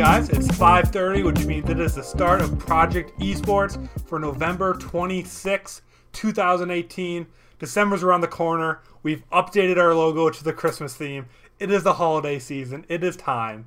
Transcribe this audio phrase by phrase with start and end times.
[0.00, 3.76] guys, it's 5:30, which means it is the start of Project Esports
[4.06, 7.26] for November 26, 2018.
[7.58, 8.80] December's around the corner.
[9.02, 11.26] We've updated our logo to the Christmas theme.
[11.58, 12.86] It is the holiday season.
[12.88, 13.66] It is time.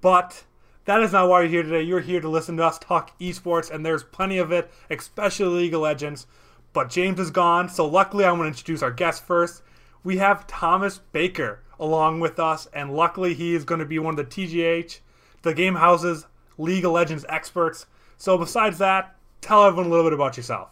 [0.00, 0.42] But
[0.84, 1.82] that is not why you're here today.
[1.82, 5.74] You're here to listen to us talk esports, and there's plenty of it, especially League
[5.74, 6.26] of Legends.
[6.72, 9.62] But James is gone, so luckily I want to introduce our guest first.
[10.02, 14.14] We have Thomas Baker along with us, and luckily he is going to be one
[14.14, 14.98] of the TGH,
[15.42, 17.86] the Game House's League of Legends experts.
[18.16, 20.70] So besides that, tell everyone a little bit about yourself.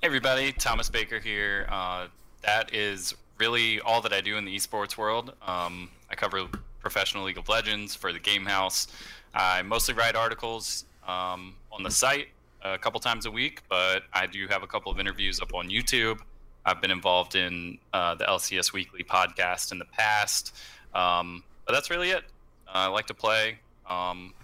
[0.00, 1.66] Hey everybody, Thomas Baker here.
[1.68, 2.06] Uh,
[2.42, 5.32] that is really all that I do in the esports world.
[5.42, 6.46] Um, I cover
[6.80, 8.86] professional League of Legends for the Game House.
[9.34, 12.28] I mostly write articles um, on the site
[12.62, 15.68] a couple times a week, but I do have a couple of interviews up on
[15.68, 16.20] YouTube.
[16.64, 20.54] I've been involved in uh, the LCS Weekly podcast in the past,
[20.94, 22.24] um, but that's really it.
[22.68, 24.34] Uh, I like to play, um,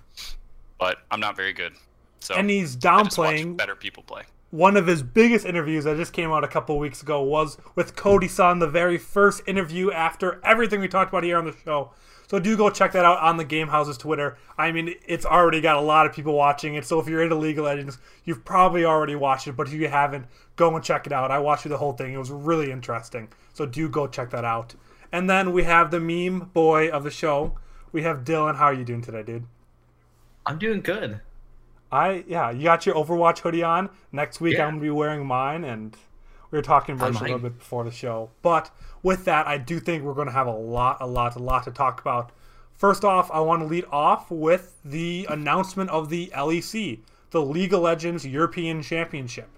[0.79, 1.75] but I'm not very good.
[2.21, 4.23] So and he's I just watch downplaying better people play.
[4.51, 7.97] one of his biggest interviews that just came out a couple weeks ago was with
[7.97, 11.91] Cody Sun, the very first interview after everything we talked about here on the show.
[12.27, 14.39] So do go check that out on the Game House's Twitter.
[14.57, 16.87] I mean, it's already got a lot of people watching it.
[16.87, 19.53] So if you're into League of Legends, you've probably already watched it.
[19.57, 21.31] But if you haven't, go and check it out.
[21.31, 22.15] I watched the whole thing.
[22.15, 23.29] It was really interesting.
[23.53, 24.75] So do go check that out.
[25.13, 27.59] And then we have the meme boy of the show.
[27.95, 28.57] We have Dylan.
[28.57, 29.45] How are you doing today, dude?
[30.45, 31.21] I'm doing good.
[31.93, 33.89] I yeah, you got your Overwatch hoodie on.
[34.11, 34.65] Next week Yeah.
[34.65, 35.97] I'm gonna be wearing mine, and
[36.51, 38.31] we were talking about a little bit before the show.
[38.43, 38.73] But
[39.05, 41.71] with that, I do think we're gonna have a lot, a lot, a lot to
[41.71, 42.33] talk about.
[42.73, 46.99] First off, I want to lead off with the announcement of the LEC,
[47.31, 49.49] the League of Legends European Championship.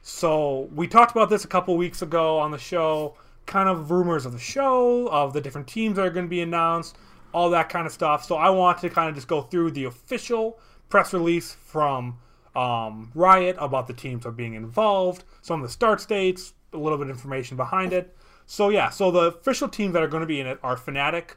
[0.00, 4.26] So we talked about this a couple weeks ago on the show, kind of rumors
[4.26, 6.96] of the show, of the different teams that are going to be announced,
[7.32, 8.24] all that kind of stuff.
[8.24, 12.18] So I want to kind of just go through the official press release from
[12.54, 16.76] um, Riot about the teams that are being involved, some of the start dates, a
[16.76, 18.16] little bit of information behind it.
[18.46, 21.36] So yeah, so the official teams that are going to be in it are Fnatic,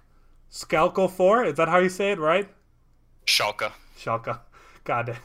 [0.51, 2.49] Scalco 4, is that how you say it, right?
[3.25, 3.71] Schalke.
[3.97, 4.39] Schalke.
[4.83, 5.15] God damn.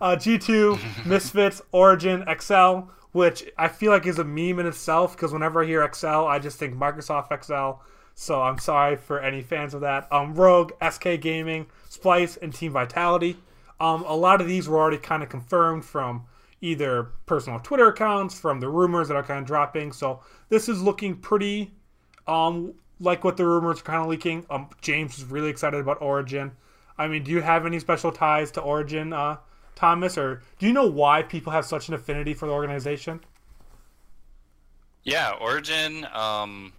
[0.00, 5.32] Uh, G2, Misfits, Origin, Excel, which I feel like is a meme in itself because
[5.32, 7.82] whenever I hear Excel, I just think Microsoft Excel.
[8.14, 10.10] So I'm sorry for any fans of that.
[10.12, 13.36] Um, Rogue, SK Gaming, Splyce, and Team Vitality.
[13.80, 16.24] Um, a lot of these were already kind of confirmed from
[16.60, 19.92] either personal Twitter accounts, from the rumors that are kind of dropping.
[19.92, 21.72] So this is looking pretty
[22.26, 24.46] um, like what the rumors are kind of leaking.
[24.48, 26.52] Um, James is really excited about Origin.
[26.96, 29.38] I mean, do you have any special ties to Origin, uh,
[29.74, 33.20] Thomas, or do you know why people have such an affinity for the organization?
[35.02, 36.06] Yeah, Origin.
[36.14, 36.72] Um,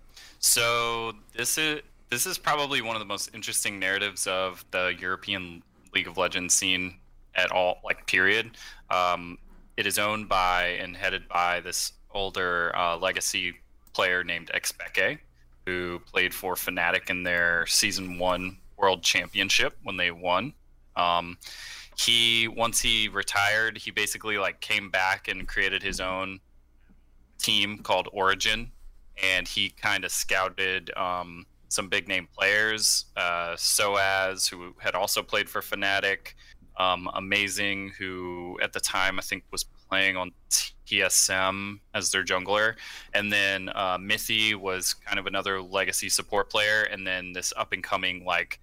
[0.46, 5.64] so this is this is probably one of the most interesting narratives of the European
[5.96, 7.00] League of Legends scene
[7.34, 8.52] at all, like period.
[8.92, 9.40] Um,
[9.76, 13.56] it is owned by and headed by this older uh, legacy
[13.94, 15.18] player named xPeke,
[15.66, 20.54] who played for Fnatic in their season one World Championship when they won.
[20.96, 21.40] Um,
[21.98, 26.40] he once he retired, he basically like came back and created his own
[27.40, 28.72] team called Origin,
[29.22, 33.06] and he kind of scouted um, some big name players.
[33.16, 36.34] Uh, Soaz, who had also played for Fnatic,
[36.78, 40.32] um, Amazing, who at the time I think was playing on
[40.88, 42.76] TSM as their jungler,
[43.14, 47.72] and then uh, Mithy was kind of another legacy support player, and then this up
[47.72, 48.60] and coming like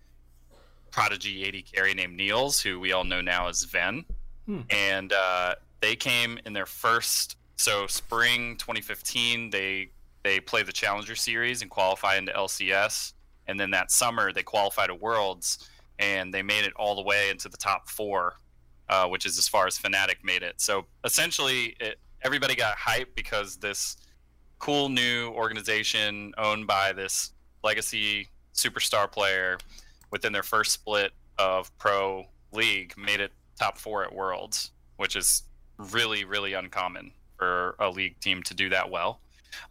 [0.90, 4.04] prodigy AD carry named Niels, who we all know now as Zven.
[4.46, 4.60] Hmm.
[4.70, 9.90] And uh, they came in their first, so spring 2015, they
[10.22, 13.12] they play the Challenger Series and qualify into LCS.
[13.46, 15.68] And then that summer, they qualified to Worlds
[15.98, 18.34] and they made it all the way into the top four,
[18.88, 20.60] uh, which is as far as Fnatic made it.
[20.60, 23.96] So essentially, it, everybody got hyped because this
[24.58, 27.32] cool new organization owned by this
[27.64, 29.58] legacy superstar player
[30.10, 35.42] within their first split of pro league made it top four at worlds which is
[35.78, 39.20] really really uncommon for a league team to do that well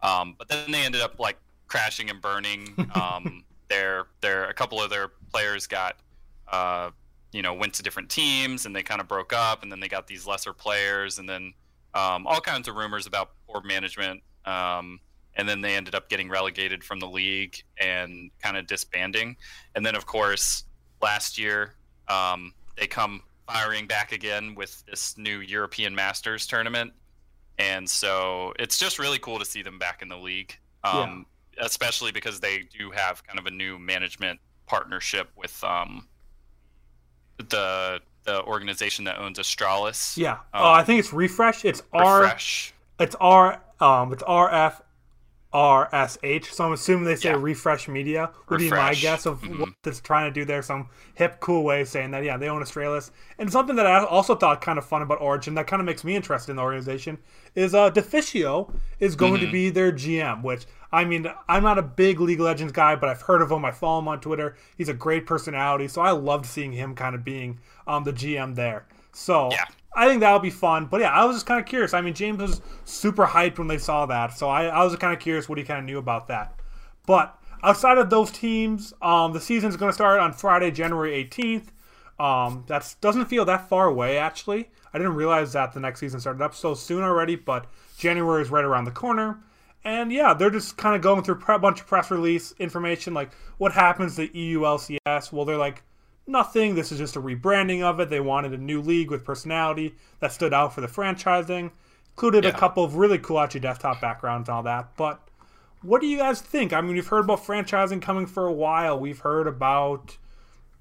[0.01, 1.37] um, but then they ended up like
[1.67, 2.73] crashing and burning.
[2.95, 5.95] Um, their their a couple of their players got
[6.51, 6.89] uh,
[7.31, 9.87] you know went to different teams and they kind of broke up and then they
[9.87, 11.53] got these lesser players and then
[11.93, 14.21] um, all kinds of rumors about poor management.
[14.45, 14.99] Um,
[15.35, 19.37] and then they ended up getting relegated from the league and kind of disbanding.
[19.75, 20.65] And then, of course,
[21.01, 21.75] last year
[22.07, 26.93] um, they come firing back again with this new European Masters tournament,
[27.57, 31.25] and so it's just really cool to see them back in the league, um,
[31.59, 36.07] especially because they do have kind of a new management partnership with um,
[37.38, 40.18] the the organization that owns Astralis.
[40.18, 40.33] Yeah.
[40.53, 41.65] Um, uh, I think it's refresh.
[41.65, 42.21] It's R.
[42.21, 42.74] Refresh.
[43.00, 43.62] It's R.
[43.80, 44.13] Um.
[44.13, 44.50] It's R
[45.53, 46.53] F R S H.
[46.53, 47.38] So I'm assuming they say Yeah.
[47.39, 49.59] refresh media would be my guess of Mhm.
[49.59, 50.62] what it's trying to do there.
[50.62, 52.24] Some hip, cool way of saying that.
[52.24, 53.12] Yeah, they own Astralis.
[53.38, 56.03] And something that I also thought kind of fun about Origin that kind of makes
[56.03, 57.18] me interested in the organization
[57.56, 59.45] is uh Deficio is going Mm-hmm.
[59.45, 60.42] to be their GM.
[60.42, 63.51] Which I mean, I'm not a big League of Legends guy, but I've heard of
[63.51, 63.63] him.
[63.65, 64.56] I follow him on Twitter.
[64.77, 68.56] He's a great personality, so I loved seeing him kind of being um the GM
[68.56, 68.86] there.
[69.13, 69.65] So Yeah.
[69.93, 70.85] I think that'll be fun.
[70.85, 71.93] But yeah, I was just kind of curious.
[71.93, 75.13] I mean, James was super hyped when they saw that, so I, I was kind
[75.13, 76.59] of curious what he kind of knew about that.
[77.05, 81.67] But outside of those teams, um, the season's going to start on Friday, January 18th.
[82.19, 84.69] Um, that doesn't feel that far away, actually.
[84.93, 87.65] I didn't realize that the next season started up so soon already, but
[87.97, 89.39] January is right around the corner.
[89.83, 93.31] And yeah, they're just kind of going through a bunch of press release information, like
[93.57, 95.31] what happens to E EU LCS.
[95.31, 95.81] Well, they're like,
[96.27, 96.75] nothing.
[96.75, 98.09] This is just a rebranding of it.
[98.09, 101.71] They wanted a new league with personality that stood out for the franchising.
[102.12, 104.95] Included a couple of really cool actually desktop backgrounds and all that.
[104.97, 105.21] But
[105.81, 106.73] what do you guys think?
[106.73, 109.00] I mean, we've heard about franchising coming for a while.
[109.00, 110.18] We've heard about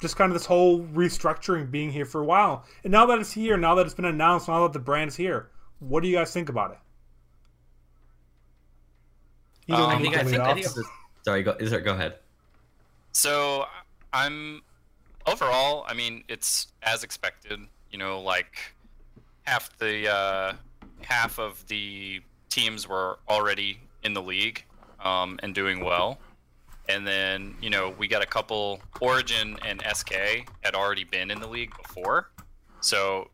[0.00, 2.64] just kind of this whole restructuring being here for a while.
[2.84, 5.50] And now that it's here, now that it's been announced, now that the brand's here,
[5.78, 6.78] what do you guys think about it?
[9.66, 10.76] You Um, I think I think I think of.
[11.24, 11.52] Sorry, go.
[11.52, 11.80] Is there?
[11.80, 12.18] Go ahead.
[13.12, 13.66] So
[14.12, 14.62] I'm
[15.26, 17.60] overall, I mean, it's as expected.
[17.90, 18.74] You know, like
[19.42, 20.52] half the uh,
[21.02, 24.64] half of the teams were already in the league
[25.04, 26.18] um, and doing well,
[26.88, 28.80] and then you know we got a couple.
[29.00, 30.14] Origin and SK
[30.62, 32.30] had already been in the league before,
[32.80, 33.30] so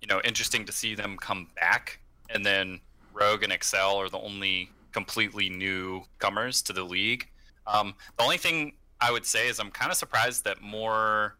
[0.00, 2.00] you know, interesting to see them come back,
[2.30, 2.80] and then
[3.12, 7.28] Rogue and Excel are the only completely new comers to the league.
[7.66, 11.36] Um, the only thing I would say is I'm kind of surprised that more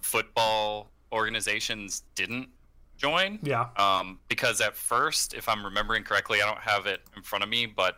[0.00, 2.48] football organizations didn't
[2.96, 3.38] join.
[3.42, 3.66] Yeah.
[3.76, 7.50] Um, because at first, if I'm remembering correctly, I don't have it in front of
[7.50, 7.96] me, but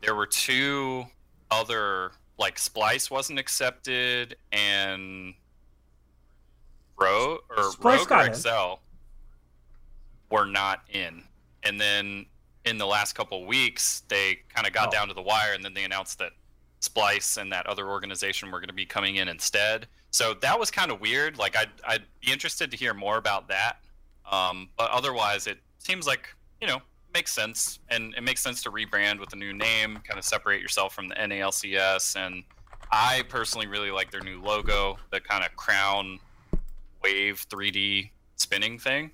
[0.00, 1.04] there were two
[1.50, 5.34] other like Splyce wasn't accepted and
[6.98, 8.30] Rogue or Splyce Rogue or got in.
[8.30, 8.80] Excel
[10.30, 11.24] were not in.
[11.62, 12.26] And then
[12.64, 14.90] in the last couple weeks, they kind of got Oh.
[14.90, 16.32] down to the wire, and then they announced that
[16.88, 19.86] Splyce and that other organization were going to be coming in instead.
[20.10, 21.38] So that was kind of weird.
[21.38, 23.78] Like I'd I'd be interested to hear more about that.
[24.30, 26.28] Um, but otherwise, it seems like
[26.60, 26.80] you know
[27.12, 30.60] makes sense, and it makes sense to rebrand with a new name, kind of separate
[30.60, 32.16] yourself from the NALCS.
[32.16, 32.42] And
[32.90, 36.18] I personally really like their new logo, the kind of crown
[37.02, 39.10] wave 3D spinning thing.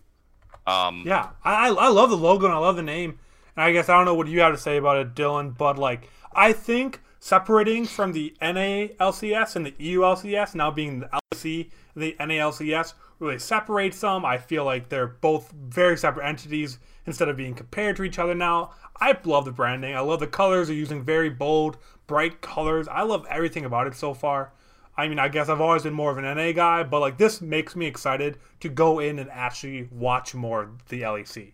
[0.66, 3.18] Um, Yeah, I, I I love the logo and I love the name.
[3.56, 5.78] And I guess I don't know what you have to say about it, Dylan, but
[5.78, 12.16] like I think separating from the NALCS and the EULCS now being the LC, the
[12.18, 14.24] NALCS really separates them.
[14.24, 18.34] I feel like they're both very separate entities instead of being compared to each other
[18.34, 18.72] now.
[19.00, 19.94] I love the branding.
[19.94, 20.68] I love the colors.
[20.68, 21.76] They're using very bold,
[22.06, 22.88] bright colors.
[22.88, 24.52] I love everything about it so far.
[24.96, 27.40] I mean, I guess I've always been more of an NA guy, but like this
[27.40, 31.52] makes me excited to go in and actually watch more of the LEC.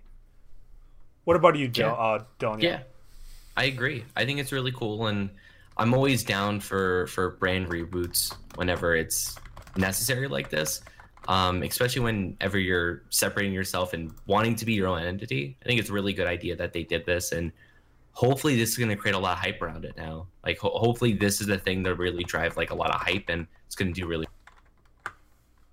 [1.25, 1.93] What about you, Dil- Yeah.
[1.93, 2.63] uh, Dylan?
[2.63, 2.81] Yeah,
[3.57, 4.05] I agree.
[4.17, 5.31] I think it's really cool, and
[5.79, 9.37] I'm always down for for brand reboots whenever it's
[9.77, 10.81] necessary like this.
[11.29, 15.57] Um, especially whenever you're separating yourself and wanting to be your own entity.
[15.61, 17.51] I think it's a really good idea that they did this, and
[18.13, 20.29] hopefully this is going to create a lot of hype around it now.
[20.45, 23.25] Like, ho- hopefully this is the thing that really drive like a lot of hype,
[23.29, 24.27] and it's going to do really.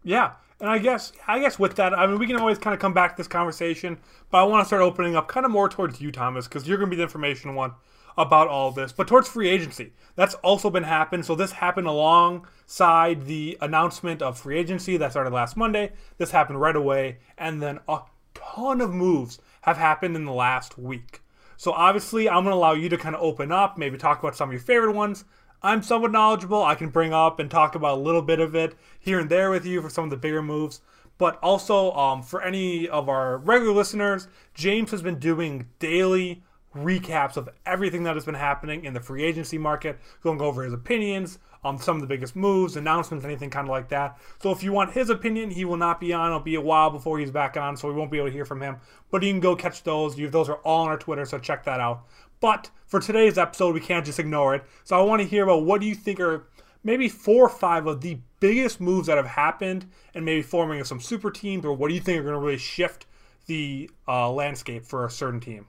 [0.03, 2.79] Yeah, and I guess I guess with that, I mean, we can always kind of
[2.79, 3.99] come back to this conversation,
[4.31, 6.77] but I want to start opening up kind of more towards you, Thomas, because you're
[6.77, 7.73] going to be the information one
[8.17, 8.91] about all this.
[8.91, 11.23] But towards free agency, that's also been happening.
[11.23, 15.93] So this happened alongside the announcement of free agency that started last Monday.
[16.17, 18.01] This happened right away, and then a
[18.33, 21.21] ton of moves have happened in the last week.
[21.57, 24.35] So obviously, I'm going to allow you to kind of open up, maybe talk about
[24.35, 25.23] some of your favorite ones.
[25.61, 26.61] I'm somewhat knowledgeable.
[26.61, 29.49] I can bring up and talk about a little bit of it here and there
[29.49, 30.81] with you for some of the bigger moves.
[31.17, 36.43] But also, um, for any of our regular listeners, James has been doing daily
[36.75, 40.73] recaps of everything that has been happening in the free agency market, going over his
[40.73, 44.17] opinions on some of the biggest moves, announcements, anything kind of like that.
[44.41, 46.27] So if you want his opinion, he will not be on.
[46.27, 48.45] It'll be a while before he's back on, so we won't be able to hear
[48.45, 48.77] from him.
[49.11, 50.17] But you can go catch those.
[50.17, 52.05] You, those are all on our Twitter, so check that out.
[52.41, 54.63] But for today's episode, we can't just ignore it.
[54.83, 56.47] So I want to hear about what do you think are
[56.83, 60.99] maybe four or five of the biggest moves that have happened, and maybe forming some
[60.99, 63.05] super teams, or what do you think are going to really shift
[63.45, 65.67] the uh, landscape for a certain team?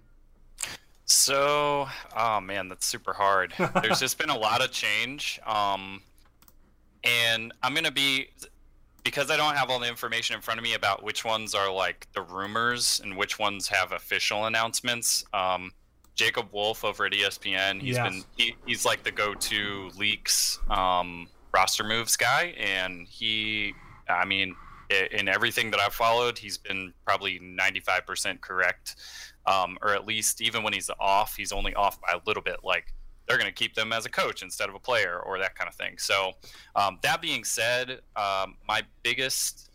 [1.07, 3.53] So, oh man, that's super hard.
[3.83, 5.39] There's just been a lot of change.
[5.47, 6.03] Um,
[7.03, 8.29] and I'm gonna be
[9.03, 11.71] because I don't have all the information in front of me about which ones are
[11.71, 15.25] like the rumors and which ones have official announcements.
[15.35, 15.73] Um,
[16.15, 18.09] Jacob Wolf over at ESPN, he's Yes.
[18.09, 23.75] been he, he's like the go-to leaks um, roster moves guy, and he,
[24.09, 24.55] I mean,
[25.11, 28.95] in everything that I've followed, he's been probably 95% correct,
[29.47, 32.59] um, or at least even when he's off, he's only off by a little bit.
[32.63, 32.93] Like
[33.27, 35.69] they're going to keep them as a coach instead of a player, or that kind
[35.69, 35.97] of thing.
[35.99, 36.33] So,
[36.77, 39.71] um, that being said, um, my biggest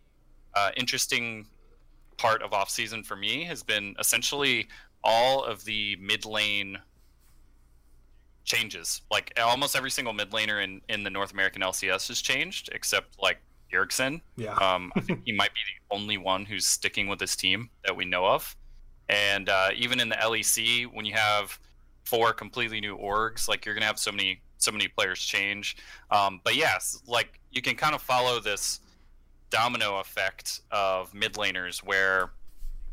[0.56, 1.48] uh, interesting
[2.18, 4.68] part of offseason for me has been essentially
[5.04, 6.78] all of the mid lane
[8.44, 9.02] changes.
[9.10, 13.20] Like almost every single mid laner in, in the North American LCS has changed, except
[13.22, 13.38] like
[13.72, 14.22] Erickson.
[14.36, 14.54] Yeah.
[14.56, 17.96] Um, I think he might be the only one who's sticking with his team that
[17.96, 18.56] we know of.
[19.10, 21.60] And uh, even in the LEC, when you have
[22.04, 25.78] four completely new orgs, like you're gonna have so many so many players change.
[26.12, 28.82] Um, but yes, like you can kind of follow this
[29.50, 32.32] domino effect of mid laners where,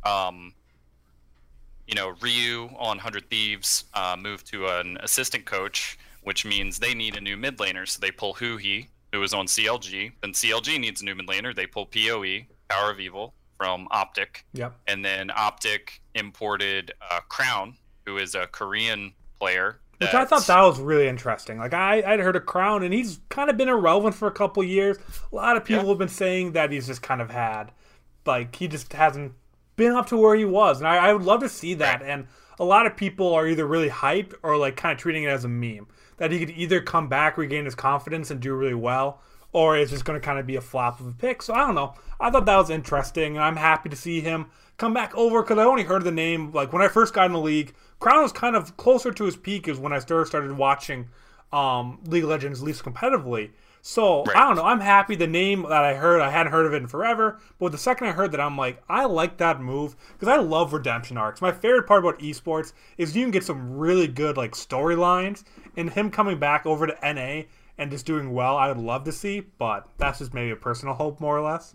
[0.05, 0.55] um,
[1.87, 6.95] you know, Ryu on Hundred Thieves uh, moved to an assistant coach, which means they
[6.95, 10.13] need a new mid laner, so they pull Huhi, who is on CLG.
[10.23, 14.45] Then CLG needs a new mid laner, they pull PoE, Power of Evil, from Optic
[14.53, 14.75] Yep.
[14.87, 19.79] and then Optic imported uh, Crown, who is a Korean player.
[19.99, 21.59] Which I thought that was really interesting.
[21.59, 24.63] Like I, I'd heard of Crown, and he's kind of been irrelevant for a couple
[24.63, 24.99] years.
[25.33, 25.89] A lot of people Yeah.
[25.91, 27.73] have been saying that he's just kind of had,
[28.27, 29.33] like he just hasn't
[29.77, 32.03] been up to where he was, and I, I would love to see that.
[32.03, 32.11] Right.
[32.11, 32.27] And
[32.59, 35.45] a lot of people are either really hyped or like kind of treating it as
[35.45, 35.87] a meme
[36.19, 39.21] that he could either come back, regain his confidence, and do really well,
[39.57, 41.41] or it's just going to kind of be a flop of a pick.
[41.41, 41.95] So I don't know.
[42.21, 45.57] I thought that was interesting, and I'm happy to see him come back over because
[45.57, 47.75] I only heard the name like when I first got in the league.
[47.99, 51.09] Crown was kind of closer to his peak is when I started started watching
[51.55, 53.49] um, League of Legends at least competitively.
[53.81, 54.37] So Right.
[54.37, 54.65] I don't know.
[54.65, 55.17] I'm happy.
[55.17, 57.41] The name that I heard, I hadn't heard of it in forever.
[57.59, 60.75] But the second I heard that, I'm like, I like that move because I love
[60.75, 61.41] redemption arcs.
[61.41, 65.45] My favorite part about esports is you can get some really good like storylines,
[65.79, 67.45] and him coming back over to NA
[67.79, 69.41] and just doing well, I would love to see.
[69.41, 71.75] But that's just maybe a personal hope, more or less.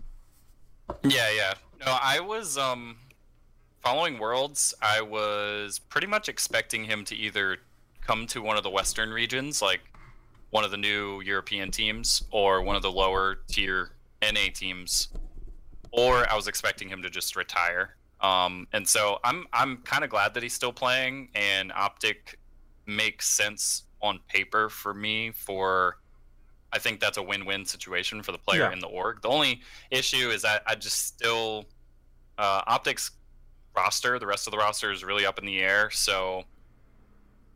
[1.02, 1.54] Yeah, yeah.
[1.84, 2.96] No, I was um
[3.80, 4.74] following Worlds.
[4.80, 7.58] I was pretty much expecting him to either
[8.00, 9.80] come to one of the Western regions, like
[10.50, 13.90] one of the new European teams, or one of the lower tier
[14.22, 15.08] NA teams,
[15.90, 17.96] or I was expecting him to just retire.
[18.20, 22.38] Um, and so I'm I'm kind of glad that he's still playing, and Optic
[22.86, 25.30] makes sense on paper for me.
[25.32, 25.98] For
[26.72, 28.72] I think that's a win-win situation for the player Yeah.
[28.72, 29.22] in the org.
[29.22, 31.66] The only issue is that I just still
[32.38, 33.10] uh, Optics
[33.76, 35.90] roster, the rest of the roster is really up in the air.
[35.90, 36.44] So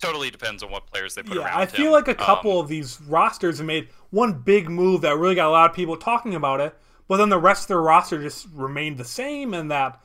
[0.00, 1.60] totally depends on what players they put Yeah, around.
[1.60, 1.92] I feel him.
[1.92, 5.48] like a couple Um, of these rosters have made one big move that really got
[5.48, 6.74] a lot of people talking about it,
[7.08, 10.00] but then the rest of their roster just remained the same, and that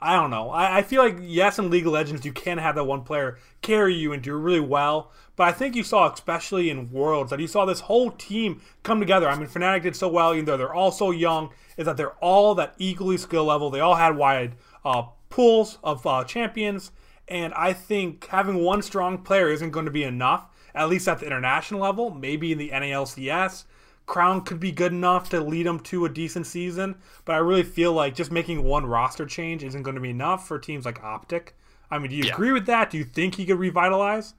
[0.00, 0.50] I don't know.
[0.50, 3.38] I, I feel like yes, in League of Legends you can have that one player
[3.62, 7.40] carry you and do really well, but I think you saw, especially in Worlds, that
[7.40, 9.28] you saw this whole team come together.
[9.28, 12.12] I mean, Fnatic did so well, even though they're all so young, is that they're
[12.20, 13.70] all that equally skill level.
[13.70, 16.92] They all had wide uh, pools of uh, champions,
[17.26, 21.18] and I think having one strong player isn't going to be enough, at least at
[21.18, 22.10] the international level.
[22.10, 23.64] Maybe in the NALCS,
[24.06, 27.62] Crown could be good enough to lead them to a decent season, but I really
[27.62, 31.02] feel like just making one roster change isn't going to be enough for teams like
[31.02, 31.56] Optic.
[31.90, 32.34] I mean, do you Yeah.
[32.34, 32.90] agree with that?
[32.90, 34.34] Do you think he could revitalize?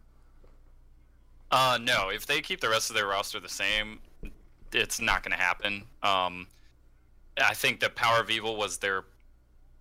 [1.56, 4.00] Uh, no, if they keep the rest of their roster the same,
[4.74, 5.84] it's not going to happen.
[6.04, 6.48] Um,
[7.42, 9.06] I think that Power of Evil was their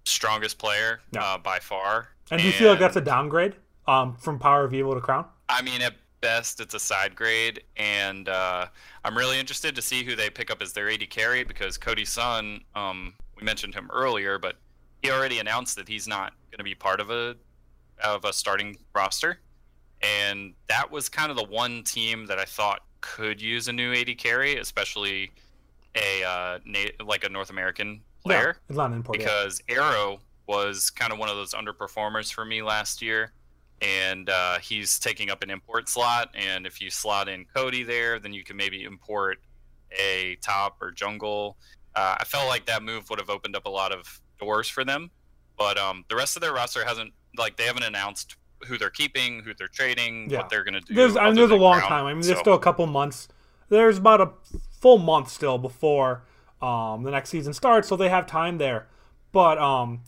[0.04, 1.24] strongest player Yeah.
[1.24, 2.10] uh, by far.
[2.30, 3.56] And do you feel like that's a downgrade
[3.88, 5.24] um, from Power of Evil to Crown?
[5.48, 8.66] I mean, at best, it's a side grade, and uh,
[9.04, 12.04] I'm really interested to see who they pick up as their AD carry because Cody
[12.04, 14.54] Sun, um, we mentioned him earlier, but
[15.02, 17.34] he already announced that he's not going to be part of a
[18.02, 19.38] of a starting roster,
[20.02, 23.92] and that was kind of the one team that I thought could use a new
[23.92, 25.30] AD carry, especially
[25.94, 29.18] a uh, na- like a North American player Yeah, it's not an import.
[29.20, 29.26] yet.
[29.26, 33.32] because Arrow was kind of one of those underperformers for me last year,
[33.80, 36.30] and uh, he's taking up an import slot.
[36.34, 39.38] And if you slot in Cody there, then you can maybe import
[39.98, 41.56] a top or jungle.
[41.94, 44.84] Uh, I felt like that move would have opened up a lot of doors for
[44.84, 45.10] them,
[45.56, 49.40] but um, the rest of their roster hasn't like they haven't announced who they're keeping,
[49.42, 50.38] who they're trading, Yeah.
[50.38, 50.94] what they're gonna do.
[50.94, 52.06] There's, I mean, there's a long time.
[52.06, 53.28] I mean, there's So- still a couple months.
[53.68, 54.30] There's about a
[54.80, 56.22] full month still before
[56.62, 58.86] um, the next season starts, so they have time there.
[59.32, 60.00] But um,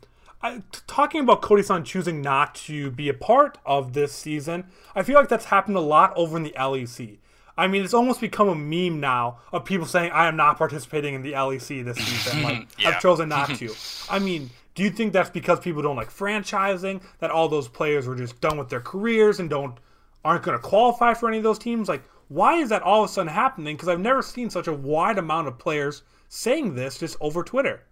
[0.43, 4.65] I, t- talking about Cody Sun choosing not to be a part of this season,
[4.95, 7.19] I feel like that's happened a lot over in the LEC.
[7.59, 11.15] I mean, it's almost become a meme now of people saying, I am not participating
[11.15, 12.43] in the LEC this season.
[12.45, 12.91] Like, Yeah.
[12.91, 13.75] I've chosen not to.
[14.11, 18.07] I mean, do you think that's because people don't like franchising, that all those players
[18.07, 19.79] were just done with their careers and don't
[20.25, 21.89] aren't going to qualify for any of those teams?
[21.89, 23.75] Like, why is that all of a sudden happening?
[23.75, 27.83] Because I've never seen such a wide amount of players saying this just over Twitter.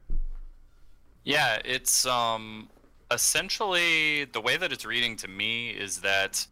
[1.24, 2.68] Yeah, it's um
[3.10, 6.46] essentially the way that it's reading to me is that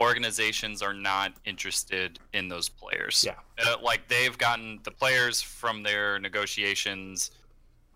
[0.00, 3.24] organizations are not interested in those players.
[3.26, 3.36] Yeah.
[3.64, 7.30] Uh, like they've gotten the players from their negotiations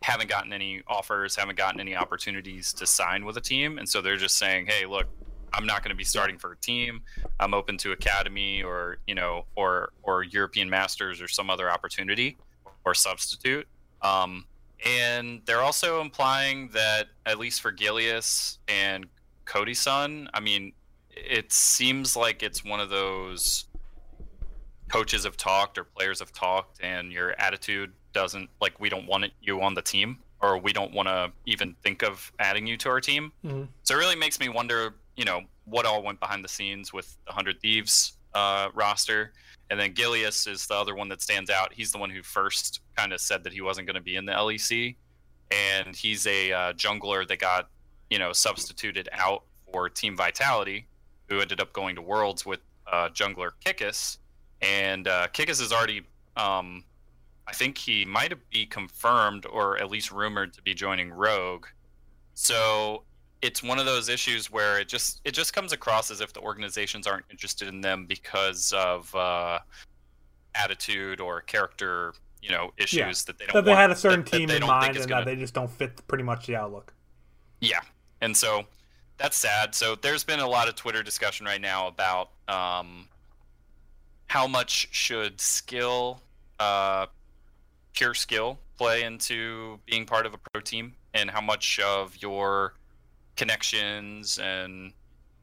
[0.02, 4.00] haven't gotten any offers, haven't gotten any opportunities to sign with a team, and so
[4.00, 5.06] they're just saying, "Hey, look,
[5.52, 7.02] I'm not going to be starting for a team.
[7.40, 12.36] I'm open to academy or you know or or European Masters or some other opportunity
[12.84, 13.66] or substitute."
[14.02, 14.46] Um,
[14.84, 19.06] and they're also implying that at least for Gilius and
[19.44, 20.72] Cody Sun, I mean,
[21.10, 23.64] it seems like it's one of those
[24.88, 29.24] coaches have talked or players have talked, and your attitude doesn't like we don't want
[29.24, 32.76] it, you on the team, or we don't want to even think of adding you
[32.78, 33.32] to our team.
[33.44, 33.68] Mhm.
[33.82, 37.16] So it really makes me wonder, you know, what all went behind the scenes with
[37.26, 39.32] the Hundred Thieves uh, roster.
[39.70, 41.72] And then Gilius is the other one that stands out.
[41.74, 44.24] He's the one who first kind of said that he wasn't going to be in
[44.24, 44.96] the LEC,
[45.50, 47.68] and he's a uh, jungler that got
[48.10, 50.86] you know substituted out for Team Vitality,
[51.28, 52.60] who ended up going to Worlds with
[52.90, 54.18] uh, jungler Kikis,
[54.62, 56.02] and uh, Kikis is already,
[56.36, 56.84] um,
[57.48, 61.66] I think he might be confirmed or at least rumored to be joining Rogue.
[62.34, 63.04] So
[63.40, 66.40] it's one of those issues where it just it just comes across as if the
[66.40, 69.60] organizations aren't interested in them because of uh,
[70.54, 72.12] attitude or character,
[72.42, 73.54] you know, issues that they don't.
[73.54, 75.30] That they want- had a certain that- that team they in mind and gonna- that
[75.30, 76.92] they just don't fit pretty much the outlook.
[77.60, 77.80] yeah,
[78.20, 78.66] and so
[79.16, 79.74] that's sad.
[79.74, 83.08] So there's been a lot of Twitter discussion right now about um,
[84.28, 86.20] how much should skill,
[86.60, 87.06] uh,
[87.98, 92.74] pure skill, play into being part of a pro team, and how much of your
[93.36, 94.92] connections and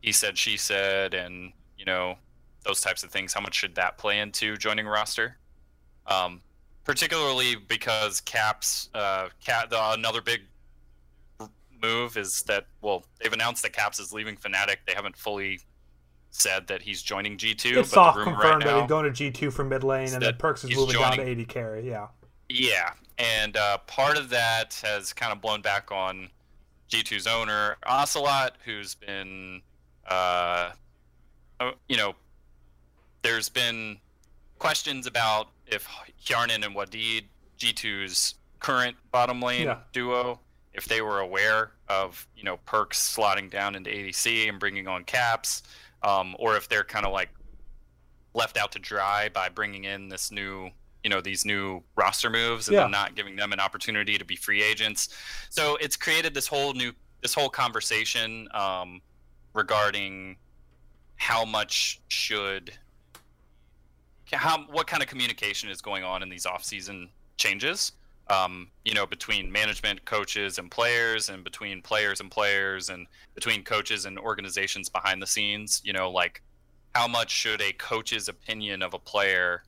[0.02, 2.16] he said, she said, and you know
[2.64, 3.34] those types of things.
[3.34, 5.38] How much should that play into joining a roster?
[6.08, 6.42] Um,
[6.84, 10.42] particularly because Caps, uh, Cap, the, another big
[11.82, 14.78] move is that well they've announced that Caps is leaving Fnatic.
[14.88, 15.60] They haven't fully
[16.30, 17.80] said that he's joining G two.
[17.80, 19.84] It's but soft the rumor confirmed right that he's going to G two for mid
[19.84, 21.88] lane, and then Perkz is moving down to joining- AD carry.
[21.88, 22.08] Yeah,
[22.50, 26.30] Yeah, and uh, part of that has kind of blown back on
[26.90, 29.62] G2's owner Ocelote, who's been,
[30.10, 30.72] uh,
[31.60, 32.14] uh, you know,
[33.24, 33.98] there's been
[34.60, 35.88] questions about if
[36.24, 37.24] Hjarnan and Wadid,
[37.58, 39.80] G2's current bottom lane Yeah.
[39.94, 40.40] duo,
[40.74, 45.04] if they were aware of you know Perkz slotting down into ADC and bringing on
[45.06, 45.64] caps,
[46.04, 47.30] um, or if they're kind of like
[48.34, 50.70] left out to dry by bringing in this new
[51.06, 52.82] you know these new roster moves and Yeah.
[52.82, 55.10] then not giving them an opportunity to be free agents
[55.52, 56.92] so it's created this whole new
[57.22, 59.02] this whole conversation um,
[59.54, 60.36] regarding
[61.18, 62.74] how much should
[64.34, 67.92] how what kind of communication is going on in these off-season changes
[68.32, 73.64] um, you know between management coaches and players and between players and players and between
[73.64, 76.42] coaches and organizations behind the scenes you know like
[76.96, 79.62] how much should a coach's opinion of a player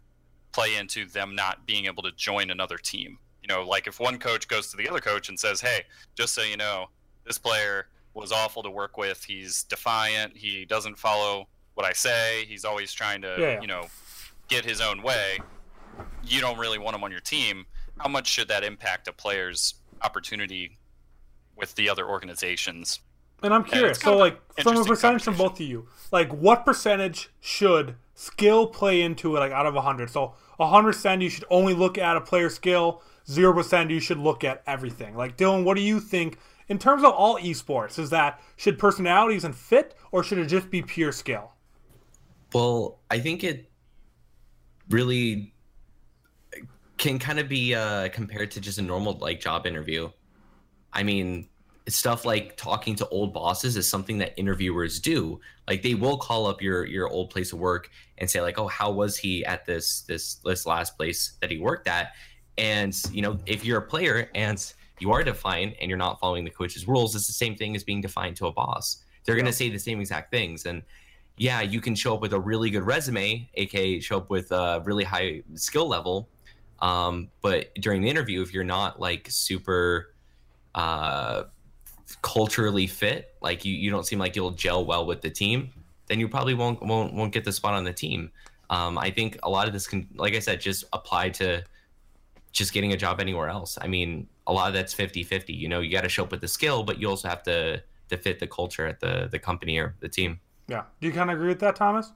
[0.58, 3.20] play into them not being able to join another team.
[3.44, 5.84] You know like if one coach goes to the other coach and says hey
[6.16, 6.88] just so you know
[7.26, 9.24] this player was awful to work with.
[9.24, 10.36] He's defiant.
[10.36, 12.46] He doesn't follow what i say.
[12.48, 13.86] He's always trying to Yeah, you know
[14.48, 15.40] get his own way.
[16.24, 17.68] You don't really want him on your team.
[18.00, 20.78] How much should that impact a player's opportunity
[21.56, 23.00] with the other organizations?
[23.44, 24.00] And I'm curious.
[24.00, 29.02] So, like, from a percentage from both of you, like, what percentage should skill play
[29.02, 29.40] into it?
[29.40, 33.02] Like, out of hundred, so hundred percent you should only look at a player's skill.
[33.30, 35.16] Zero percent you should look at everything.
[35.16, 38.00] Like, Dylan, what do you think in terms of all esports?
[38.00, 41.54] Is that should personalities and fit, or should it just be pure skill?
[42.54, 43.70] Well, I think it
[44.90, 45.54] really
[46.98, 50.10] can kind of be uh, compared to just a normal like job interview.
[50.92, 51.50] I mean,
[51.88, 55.40] stuff like talking to old bosses is something that interviewers do.
[55.68, 58.68] Like they will call up your your old place of work and say like, "Oh,
[58.68, 62.14] how was he at this this this last place that he worked at?"
[62.58, 66.44] And you know, if you're a player and you are defined and you're not following
[66.44, 69.04] the coach's rules, it's the same thing as being defined to a boss.
[69.26, 70.84] They're going to say the same exact things and
[71.38, 74.82] yeah, you can show up with a really good resume, aka show up with a
[74.86, 76.28] really high skill level.
[76.80, 80.14] Um, but during the interview, if you're not like super
[80.74, 81.44] uh,
[82.22, 85.72] culturally fit, like you, you don't seem like you'll gel well with the team,
[86.08, 88.32] then you probably won't won't won't get the spot on the team.
[88.70, 91.64] Um, I think a lot of this can, like I said, just apply to
[92.52, 93.78] just getting a job anywhere else.
[93.80, 95.58] I mean, a lot of that's 50-50.
[95.58, 97.82] You know, you got to show up with the skill, but you also have to
[98.10, 100.40] to fit the culture at the the company or the team.
[100.68, 100.84] Yeah.
[101.00, 102.12] Do you kind of agree with that, Thomas?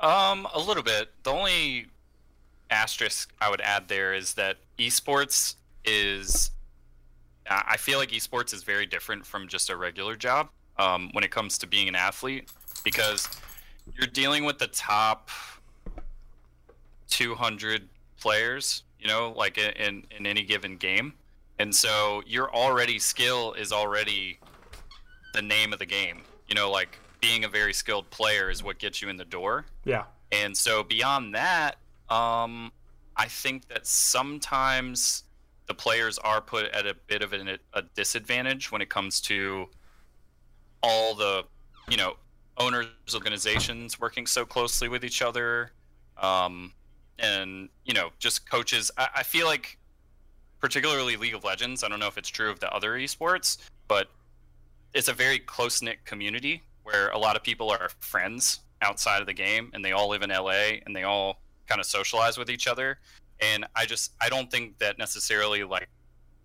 [0.00, 1.10] Um, a little bit.
[1.22, 1.88] The only
[2.70, 6.50] asterisk I would add there is that esports is.
[7.50, 11.30] I feel like esports is very different from just a regular job um, when it
[11.30, 12.50] comes to being an athlete
[12.84, 13.28] because
[13.96, 15.30] you're dealing with the top
[17.08, 17.88] 200
[18.20, 21.14] players, you know, like in in any given game,
[21.58, 24.38] and so your already skill is already
[25.34, 26.22] the name of the game.
[26.48, 29.66] You know, like being a very skilled player is what gets you in the door.
[29.84, 30.04] Yeah.
[30.30, 31.76] And so beyond that,
[32.10, 32.72] um,
[33.16, 35.24] I think that sometimes
[35.68, 39.68] the players are put at a bit of an, a disadvantage when it comes to
[40.82, 41.44] all the,
[41.88, 42.14] you know,
[42.56, 45.72] owners organizations working so closely with each other,
[46.20, 46.72] um,
[47.18, 48.90] and you know, just coaches.
[48.96, 49.78] I, I feel like,
[50.60, 51.84] particularly League of Legends.
[51.84, 54.08] I don't know if it's true of the other esports, but
[54.94, 59.26] it's a very close knit community where a lot of people are friends outside of
[59.26, 62.50] the game and they all live in LA and they all kind of socialize with
[62.50, 62.98] each other.
[63.40, 65.88] And I just I don't think that necessarily like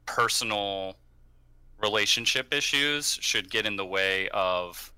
[0.05, 0.95] personal
[1.81, 4.91] relationship issues should get in the way of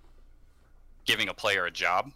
[1.06, 2.12] giving a player a job.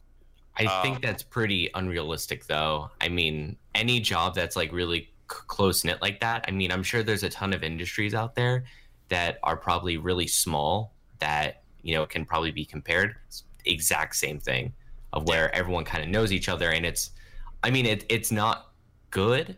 [0.58, 2.90] I um, think that's pretty unrealistic though.
[3.00, 5.08] I mean, any job that's like really c-
[5.48, 8.66] close knit like that, I mean, I'm sure there's a ton of industries out there
[9.10, 14.40] that are probably really small that you know can probably be compared it's exact same
[14.40, 14.74] thing
[15.14, 17.12] of where everyone kind of knows each other and it's
[17.64, 18.72] i mean it, it's not
[19.12, 19.58] good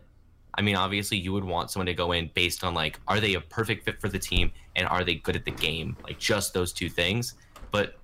[0.54, 3.34] i mean obviously you would want someone to go in based on like are they
[3.34, 6.54] a perfect fit for the team and are they good at the game like just
[6.54, 7.34] those two things
[7.70, 7.98] but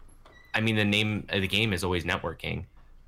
[0.55, 2.65] i mean the name of the game is always networking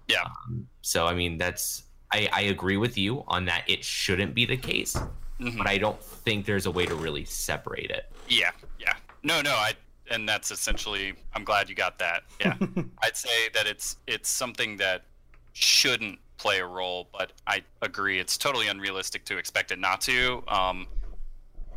[0.09, 4.35] yeah um, so i mean that's I, I agree with you on that it shouldn't
[4.35, 5.59] be the case mm-hmm.
[5.59, 9.53] but i don't think there's a way to really separate it yeah yeah no no
[9.53, 9.75] i
[10.11, 11.15] and that's essentially.
[11.35, 12.25] I'm glad you got that.
[12.41, 12.57] Yeah,
[13.03, 15.05] I'd say that it's it's something that
[15.53, 20.43] shouldn't play a role, but I agree it's totally unrealistic to expect it not to.
[20.49, 20.87] Um,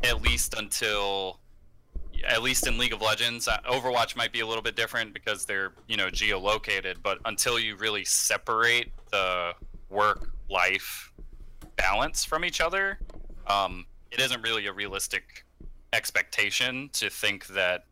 [0.03, 1.39] at least until,
[2.25, 5.45] at least in League of Legends, uh, Overwatch might be a little bit different because
[5.45, 6.95] they're you know geolocated.
[7.03, 9.53] But until you really separate the
[9.89, 11.11] work life
[11.75, 12.99] balance from each other,
[13.47, 15.45] um, it isn't really a realistic
[15.91, 17.83] expectation to think that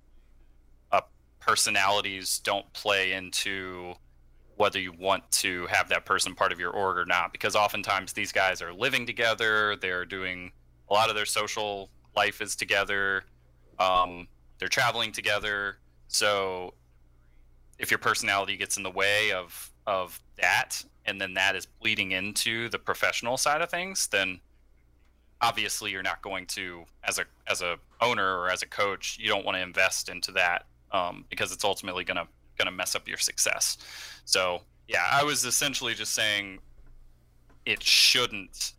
[1.42, 3.94] personalities don't play into
[4.62, 8.14] whether you want to have that person part of your org or not because oftentimes
[8.14, 10.52] these guys are living together they're doing
[10.90, 13.24] a lot of their social life is together
[13.82, 14.28] um,
[14.60, 15.78] they're traveling together.
[16.08, 16.76] So
[17.80, 22.12] if your personality gets in the way of of that and then that is bleeding
[22.12, 24.40] into the professional side of things then
[25.42, 29.28] obviously you're not going to as a as a owner or as a coach you
[29.28, 32.04] don't want to invest into that um, because it's ultimately
[32.58, 33.78] gonna gonna mess up your success.
[34.26, 36.60] So yeah, I was essentially just saying
[37.66, 38.74] it shouldn't.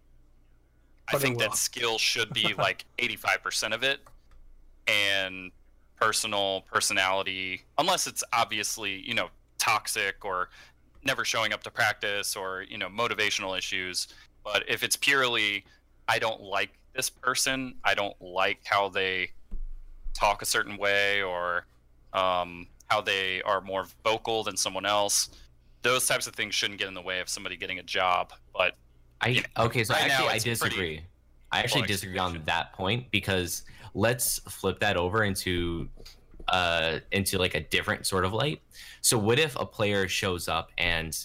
[1.12, 4.00] I think that skill should be like 85% of it,
[4.86, 5.50] and
[6.00, 10.48] personal personality, unless it's obviously you know toxic or
[11.04, 14.08] never showing up to practice or you know motivational issues.
[14.44, 15.64] But if it's purely
[16.08, 19.30] I don't like this person, I don't like how they
[20.14, 21.66] talk a certain way or
[22.12, 25.30] um, how they are more vocal than someone else.
[25.80, 28.32] Those types of things shouldn't get in the way of somebody getting a job.
[28.54, 28.76] But
[29.20, 31.00] I you know, okay, so right actually I disagree.
[31.50, 33.62] I actually disagree on that point because
[33.94, 35.88] let's flip that over into
[36.48, 38.60] uh into like a different sort of light.
[39.00, 41.16] So what if a player shows up and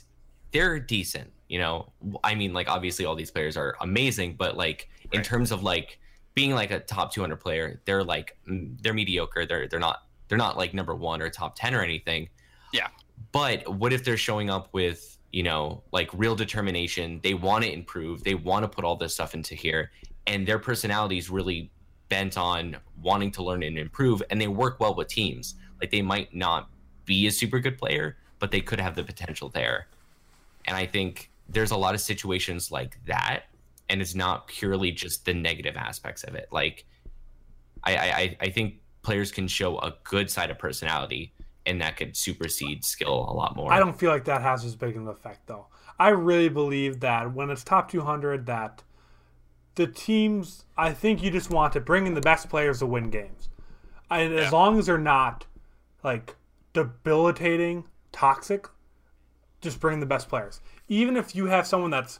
[0.52, 1.92] they're decent, you know?
[2.24, 5.16] I mean like obviously all these players are amazing, but like right.
[5.16, 6.00] in terms of like
[6.34, 9.46] being like a top 200 player, they're like they're mediocre.
[9.46, 12.30] They're they're not they're not like number one or top 10 or anything.
[12.74, 12.88] Yeah.
[13.32, 17.20] But what if they're showing up with, you know, like real determination?
[17.24, 19.92] They want to improve, they want to put all this stuff into here,
[20.26, 21.72] and their personality is really
[22.10, 25.56] bent on wanting to learn and improve, and they work well with teams.
[25.82, 26.70] Like they might not
[27.06, 29.88] be a super good player, but they could have the potential there.
[30.66, 33.44] And I think there's a lot of situations like that,
[33.90, 36.48] and it's not purely just the negative aspects of it.
[36.52, 36.86] Like,
[37.84, 41.32] I, I, I think players can show a good side of personality
[41.66, 43.72] and that could supersede skill a lot more.
[43.72, 45.68] I don't feel like that has as big an effect though.
[45.98, 48.84] I really believe that when it's top 200 that
[49.76, 53.10] the teams I think you just want to bring in the best players to win
[53.10, 53.48] games.
[54.12, 54.42] And yeah.
[54.42, 55.46] as long as they're not
[56.04, 56.36] like
[56.74, 58.68] debilitating, toxic,
[59.62, 60.60] just bring the best players.
[60.90, 62.20] Even if you have someone that's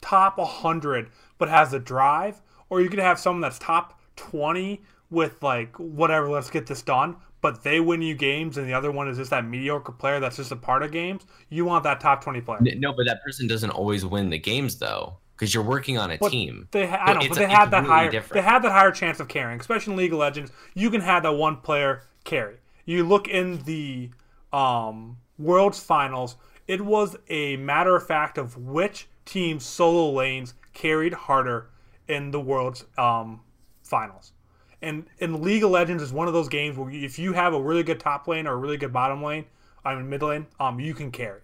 [0.00, 2.40] top 100 but has the drive,
[2.70, 7.16] or you could have someone that's top 20 with like whatever, let's get this done,
[7.40, 10.36] but they win you games and the other one is just that mediocre player that's
[10.36, 11.22] just a part of games.
[11.48, 12.58] You want that top 20 player.
[12.60, 16.18] No, but that person doesn't always win the games though, because you're working on a
[16.18, 16.68] But team.
[16.72, 18.10] They ha- I know, but they had that higher.
[18.10, 18.34] different.
[18.42, 20.52] They had that higher chance of carrying, especially in League of Legends.
[20.74, 22.56] You can have that one player carry.
[22.84, 24.10] You look in the
[24.52, 26.36] um, World's Finals.
[26.66, 31.70] It was a matter of fact of which team's solo lanes carried harder
[32.08, 33.40] in the World's um,
[33.82, 34.32] Finals.
[34.80, 37.60] And in League of Legends is one of those games where if you have a
[37.60, 39.44] really good top lane or a really good bottom lane,
[39.84, 41.40] I mean mid lane, um, you can carry.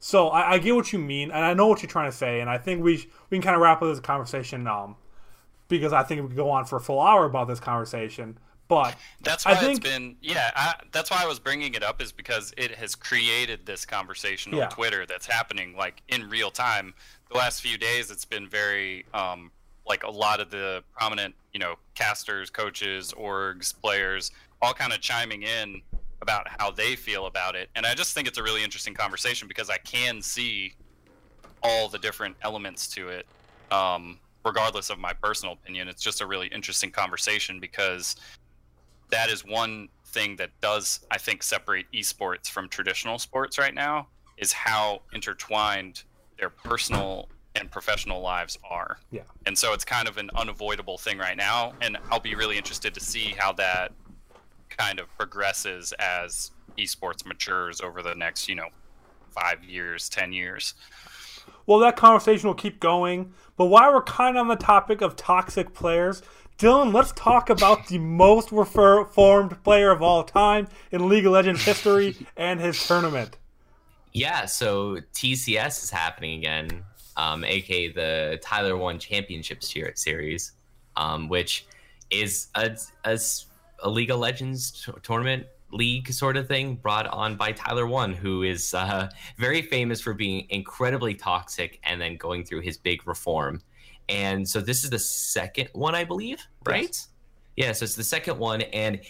[0.00, 2.40] So I, I get what you mean, and I know what you're trying to say,
[2.40, 4.96] and I think we sh- we can kind of wrap up this conversation, um,
[5.68, 8.38] because I think we could go on for a full hour about this conversation.
[8.68, 10.50] But That's I why think- it's been yeah.
[10.54, 14.52] I, that's why I was bringing it up is because it has created this conversation
[14.52, 14.68] on Yeah.
[14.68, 16.92] Twitter that's happening like in real time.
[17.32, 19.50] The last few days, it's been very um,
[19.88, 24.30] like a lot of the prominent you know casters, coaches, orgs, players,
[24.62, 25.82] all kind of chiming in
[26.20, 29.48] about how they feel about it, and I just think it's a really interesting conversation
[29.48, 30.74] because I can see
[31.62, 33.26] all the different elements to it.
[33.70, 38.16] Um, regardless of my personal opinion, it's just a really interesting conversation because
[39.10, 44.08] that is one thing that does I think separate esports from traditional sports right now
[44.38, 46.02] is how intertwined
[46.38, 47.28] their personal
[47.60, 48.98] and professional lives are.
[49.10, 49.22] Yeah.
[49.46, 52.94] And so it's kind of an unavoidable thing right now and I'll be really interested
[52.94, 53.92] to see how that
[54.68, 58.68] kind of progresses as esports matures over the next, you know,
[59.30, 60.74] 5 years, 10 years.
[61.66, 63.32] well, that conversation will keep going.
[63.56, 66.22] But while we're kind of on the topic of toxic players,
[66.58, 71.64] Dylan, let's talk about the most reformed player of all time in League of Legends
[71.64, 73.38] history and his tournament.
[74.12, 76.82] Yeah, so TCS is happening again,
[77.18, 80.52] um, aka the Tyler1 Championship Series,
[80.96, 81.66] um, which
[82.10, 88.42] is a League of Legends tournament league sort of thing brought on by Tyler1, who
[88.42, 93.60] is uh, very famous for being incredibly toxic and then going through his big reform.
[94.08, 96.96] And so this is the second one, I believe, right?
[97.56, 99.00] Yeah, so it's the second one, and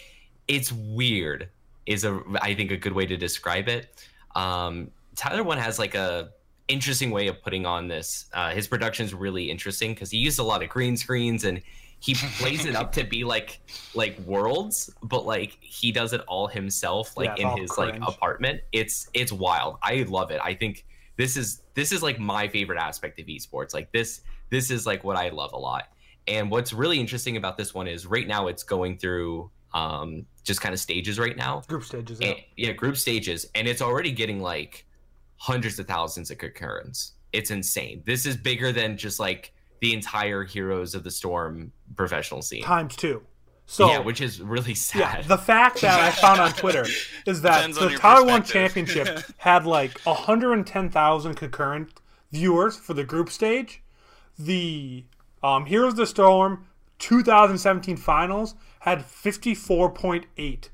[0.47, 1.49] it's weird.
[1.85, 4.03] Is a I think a good way to describe it.
[4.35, 6.31] Um, Tyler1 has like a
[6.69, 8.29] interesting way of putting on this.
[8.33, 11.61] Uh, his production's really interesting because he used a lot of green screens and
[11.99, 13.59] he plays it up to be like
[13.93, 17.99] like worlds, but like he does it all himself, like it's in his cringe.
[17.99, 18.61] like apartment.
[18.71, 19.77] It's it's wild.
[19.83, 20.39] I love it.
[20.41, 20.85] I think
[21.17, 23.73] this is this is like my favorite aspect of esports.
[23.73, 25.89] Like this this is like what I love a lot.
[26.27, 30.61] And what's really interesting about this one is right now it's going through um just
[30.61, 31.61] kind of stages right now.
[31.67, 32.19] Group stages.
[32.21, 32.29] Yeah.
[32.29, 34.85] And, yeah, group stages, and it's already getting like
[35.39, 37.13] hundreds of thousands of concurrents.
[37.33, 38.03] It's insane.
[38.05, 42.63] This is bigger than just like the entire Heroes of the Storm professional scene.
[42.63, 43.23] Times two.
[43.65, 44.99] So yeah, which is really sad.
[44.99, 46.85] Yeah, the fact that I found on Twitter
[47.27, 48.45] is that Depends the your Tyler1.
[48.45, 53.83] Championship had like 110,000 concurrent viewers for the group stage.
[54.37, 55.05] The
[55.43, 56.65] um, Heroes of the Storm
[56.97, 60.69] 2017 finals had 54.8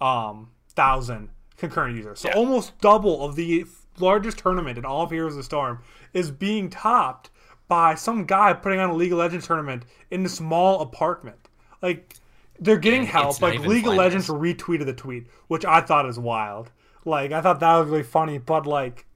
[0.00, 2.20] um, thousand concurrent users.
[2.20, 2.34] So Yeah.
[2.36, 3.64] almost double of the
[3.98, 5.80] largest tournament in all of Heroes of the Storm
[6.12, 7.30] is being topped
[7.68, 11.48] by some guy putting on a League of Legends tournament in a small apartment.
[11.82, 12.14] Like
[12.58, 13.40] they're getting And help.
[13.42, 13.94] Like League of.
[13.94, 16.70] Legends retweeted the tweet, which I thought is wild.
[17.04, 19.06] Like I thought that was really funny, but like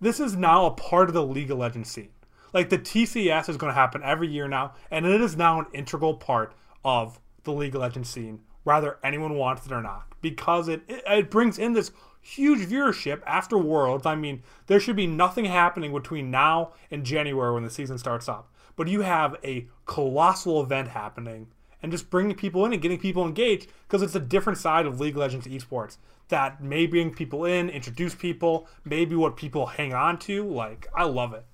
[0.00, 2.10] this is now a part of the League of Legends scene.
[2.52, 5.66] Like the TCS is going to happen every year now, and it is now an
[5.72, 10.68] integral part of the League of Legends scene, whether anyone wants it or not, because
[10.68, 11.90] it it, it brings in this
[12.24, 14.06] huge viewership after Worlds.
[14.06, 18.28] I mean, there should be nothing happening between now and January when the season starts
[18.28, 21.48] up, but you have a colossal event happening
[21.82, 25.00] and just bringing people in and getting people engaged because it's a different side of
[25.00, 29.92] League of Legends esports that may bring people in, introduce people, maybe what people hang
[29.92, 30.48] on to.
[30.48, 31.44] Like, I love it.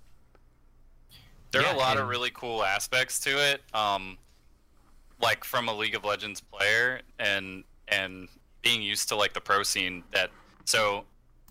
[1.53, 3.63] There are Yeah, a lot of really cool aspects to it.
[3.75, 4.19] Um,
[5.21, 8.29] like from a League of Legends player and and
[8.63, 10.31] being used to like the pro scene that
[10.64, 11.05] so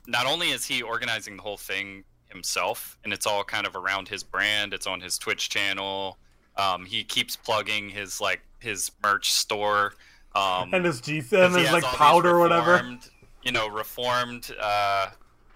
[0.08, 4.08] not only is he organizing the whole thing himself and it's all kind of around
[4.08, 6.18] his brand, it's on his Twitch channel.
[6.58, 9.94] Um, he keeps plugging his like his merch store.
[10.36, 12.98] Um, And his G and his like powder or whatever.
[13.44, 15.08] You know, reformed uh,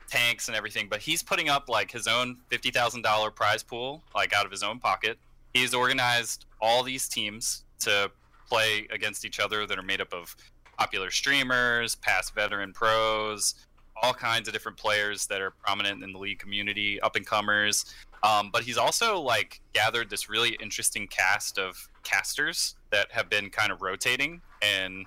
[0.10, 0.88] tanks and everything.
[0.90, 4.52] But he's putting up like his own fifty thousand dollar prize pool, like out of
[4.52, 5.18] his own pocket.
[5.54, 8.10] He's organized all these teams to
[8.48, 10.36] play against each other that are made up of
[10.78, 13.56] popular streamers, past veteran pros,
[14.02, 17.86] all kinds of different players that are prominent in the league community, up and comers.
[18.24, 23.50] Um, but he's also like gathered this really interesting cast of casters that have been
[23.50, 25.06] kind of rotating, and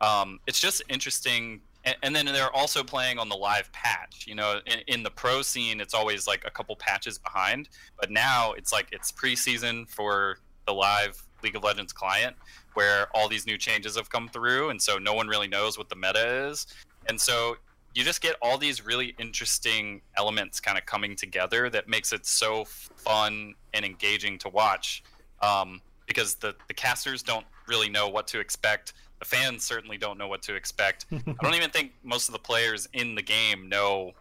[0.00, 1.60] um, it's just interesting.
[2.02, 4.26] And, then they're also playing on the live patch.
[4.26, 8.10] You know, in, in, the pro scene, it's always like a couple patches behind, but
[8.10, 12.36] now it's like it's preseason for the live League of Legends client,
[12.78, 15.88] where all these new changes have come through, and so no one really knows what
[15.88, 16.64] the meta is.
[17.08, 17.56] And so
[17.92, 22.24] you just get all these really interesting elements kind of coming together that makes it
[22.24, 25.02] so fun and engaging to watch
[25.42, 28.92] um, because the, the casters don't really know what to expect.
[29.18, 31.06] The fans certainly don't know what to expect.
[31.12, 34.12] I don't even think most of the players in the game know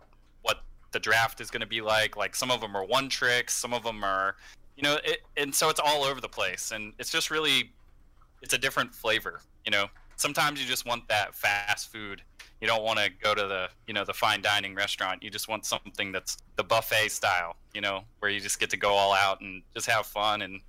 [0.41, 2.17] what the draft is going to be like.
[2.17, 4.36] Like some of them are one tricks some of them are
[4.76, 6.72] you know it, and so it's all over the place.
[6.72, 7.72] And it's just really
[8.41, 9.88] it's a different flavor you know?
[10.15, 12.23] Sometimes you just want that fast food.
[12.62, 15.21] You don't want to go to the you know the fine dining restaurant.
[15.21, 18.78] You just want something that's the buffet style you know where you just get to
[18.78, 20.60] go all out and just have fun and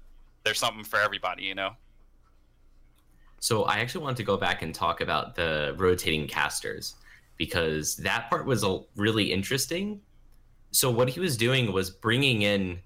[0.44, 1.70] there's something for everybody you know?
[3.40, 6.96] So i actually want to go back and talk about the rotating casters
[7.38, 8.64] because that part was
[8.96, 10.00] really interesting.
[10.72, 12.80] So what he was doing was bringing in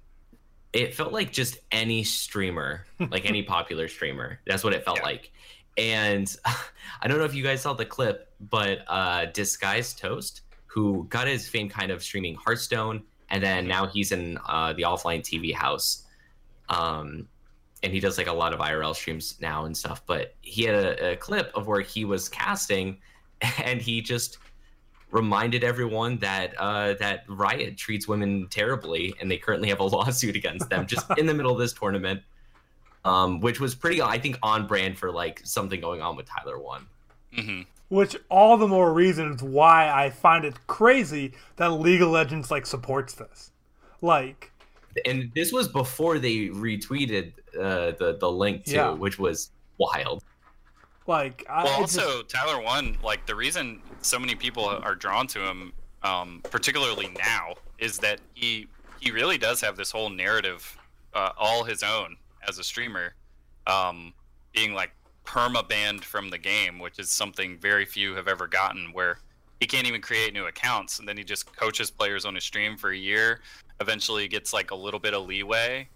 [0.73, 5.05] it felt like just any streamer like any popular streamer that's what it felt yeah.
[5.05, 5.33] like
[5.77, 11.07] and I don't know if you guys saw the clip, but uh, Disguised Toast, who
[11.09, 15.21] got his fame kind of streaming Hearthstone, and then now he's in uh, the offline
[15.21, 16.05] TV house.
[16.69, 17.29] Um,
[17.83, 20.03] and he does like a lot of IRL streams now and stuff.
[20.07, 22.99] But he had a, a clip of where he was casting,
[23.65, 24.39] and he just
[25.13, 30.35] reminded everyone that uh, that Riot treats women terribly, and they currently have a lawsuit
[30.35, 32.23] against them just in the middle of this tournament
[33.05, 36.83] um, which was pretty, I think, on brand for like something going on with Tyler1.
[37.37, 37.63] Mm-hmm.
[37.89, 42.65] Which all the more reasons why I find it crazy that League of Legends like
[42.65, 43.51] supports this.
[44.01, 44.51] Like,
[45.05, 48.91] and this was before they retweeted uh, the the link too, yeah.
[48.91, 50.25] which was wild.
[51.07, 52.35] Like, I, well, also just...
[52.35, 57.99] Tyler1, like the reason so many people are drawn to him, um, particularly now, is
[57.99, 58.69] that he
[59.01, 60.77] he really does have this whole narrative
[61.15, 62.17] uh, all his own
[62.49, 63.15] as a streamer,
[63.67, 64.13] um,
[64.53, 64.93] being like
[65.25, 69.19] perma banned from the game, which is something very few have ever gotten, where
[69.61, 72.77] he can't even create new accounts, and then he just coaches players on his stream
[72.77, 73.41] for a year.
[73.81, 75.89] Eventually, gets like a little bit of leeway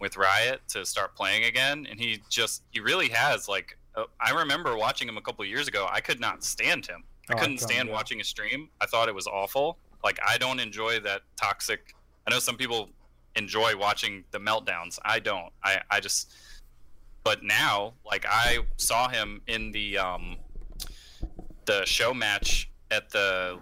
[0.00, 3.76] with Riot to start playing again, and he just he really has like
[4.20, 5.86] I remember watching him a couple years ago.
[5.90, 7.04] I could not stand him.
[7.28, 7.94] I oh, couldn't stand yeah.
[7.94, 8.68] watching a stream.
[8.80, 9.78] I thought it was awful.
[10.02, 11.94] Like I don't enjoy that toxic.
[12.26, 12.90] I know some people
[13.36, 14.98] enjoy watching the meltdowns.
[15.04, 15.52] I don't.
[15.62, 16.32] I I just.
[17.24, 20.36] But now, like I saw him in the um,
[21.66, 23.58] the show match at the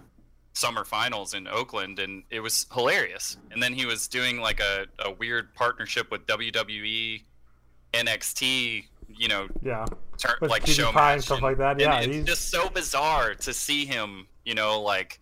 [0.53, 3.37] summer finals in Oakland, and it was hilarious.
[3.51, 7.23] And then he was doing like a, a weird partnership with WWE,
[7.93, 8.85] NXT,
[9.17, 9.85] you know, yeah,
[10.17, 11.79] ter- like show match and stuff like that.
[11.79, 12.25] Yeah, it's he's...
[12.25, 14.27] just so bizarre to see him.
[14.45, 15.19] You know, like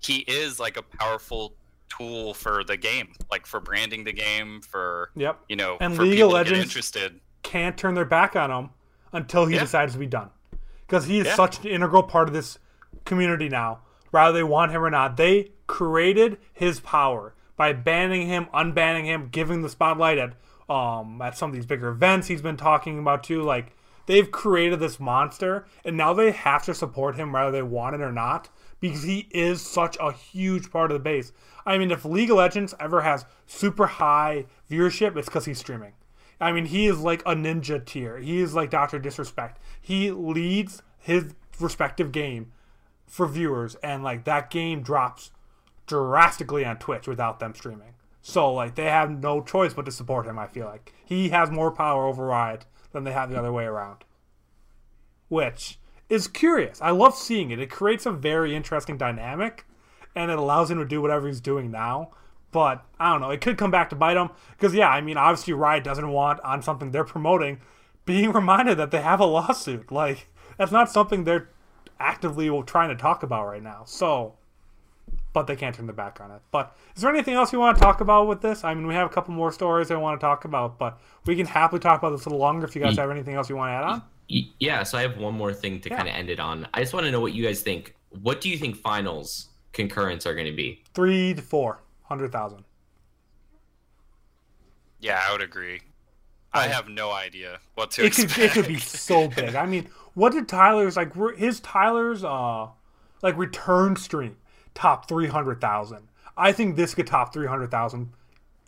[0.00, 1.54] he is like a powerful
[1.88, 6.02] tool for the game, like for branding the game, for yep, you know, and for
[6.02, 7.20] League of Legends interested.
[7.42, 8.70] Can't turn their back on him
[9.12, 9.60] until he yeah.
[9.60, 10.30] decides to be done,
[10.86, 11.34] because he is yeah.
[11.34, 12.58] such an integral part of this
[13.04, 13.80] community now.
[14.10, 19.28] Whether they want him or not, they created his power by banning him, unbanning him,
[19.30, 20.34] giving the spotlight at
[20.68, 23.42] um at some of these bigger events he's been talking about too.
[23.42, 23.76] Like
[24.06, 28.00] they've created this monster, and now they have to support him whether they want it
[28.00, 28.48] or not
[28.80, 31.32] because he is such a huge part of the base.
[31.66, 35.92] I mean, if League of Legends ever has super high viewership, it's because he's streaming.
[36.40, 38.18] I mean, he is like a ninja tier.
[38.18, 39.58] He is like Doctor Disrespect.
[39.80, 42.52] He leads his respective game
[43.06, 45.30] for viewers, and like that game drops
[45.86, 47.94] drastically on Twitch without them streaming.
[48.28, 50.38] So like they have no choice but to support him.
[50.38, 53.64] I feel like he has more power over Riot than they have the other way
[53.64, 54.04] around,
[55.28, 55.78] which
[56.10, 56.78] is curious.
[56.82, 57.58] I love seeing it.
[57.58, 59.64] It creates a very interesting dynamic
[60.14, 62.10] and it allows him to do whatever he's doing now.
[62.52, 63.30] But I don't know.
[63.30, 66.38] It could come back to bite him because yeah, I mean, obviously Riot doesn't want
[66.40, 67.62] on something they're promoting
[68.04, 69.90] being reminded that they have a lawsuit.
[69.90, 71.48] Like that's not something they're
[71.98, 73.84] actively trying to talk about right now.
[73.86, 74.34] So,
[75.38, 76.42] but they can't turn their back on it.
[76.50, 78.64] But is there anything else you want to talk about with this?
[78.64, 81.36] I mean, we have a couple more stories I want to talk about, but we
[81.36, 83.54] can happily talk about this a little longer if you guys have anything else you
[83.54, 84.02] want to add on.
[84.58, 85.96] Yeah, so I have one more thing to yeah.
[85.96, 86.66] kind of end it on.
[86.74, 87.94] I just want to know what you guys think.
[88.20, 90.82] What do you think finals concurrents are going to be?
[90.92, 92.64] Three to four hundred thousand.
[94.98, 95.82] Yeah, I would agree.
[96.52, 98.32] I have no idea what to it expect.
[98.32, 99.54] Could, it could be so big.
[99.54, 101.14] I mean, what did Tyler's like?
[101.36, 102.70] His Tyler's uh,
[103.22, 104.36] like return stream
[104.78, 106.08] top 300,000.
[106.36, 108.12] I think this could top 300,000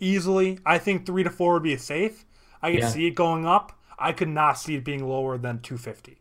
[0.01, 0.59] easily.
[0.67, 2.25] I think 3 to 4 would be a safe.
[2.61, 2.89] I could Yeah.
[2.89, 3.79] see it going up.
[3.97, 6.21] I could not see it being lower than 250.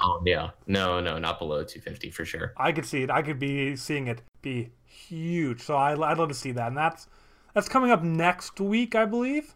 [0.00, 2.52] Oh um, yeah, no, no, not below 250 for sure.
[2.56, 3.10] I could see it.
[3.10, 5.62] I could be seeing it be huge.
[5.62, 6.68] So I, I'd love to see that.
[6.68, 7.08] And that's
[7.54, 9.54] that's coming up next week, I believe.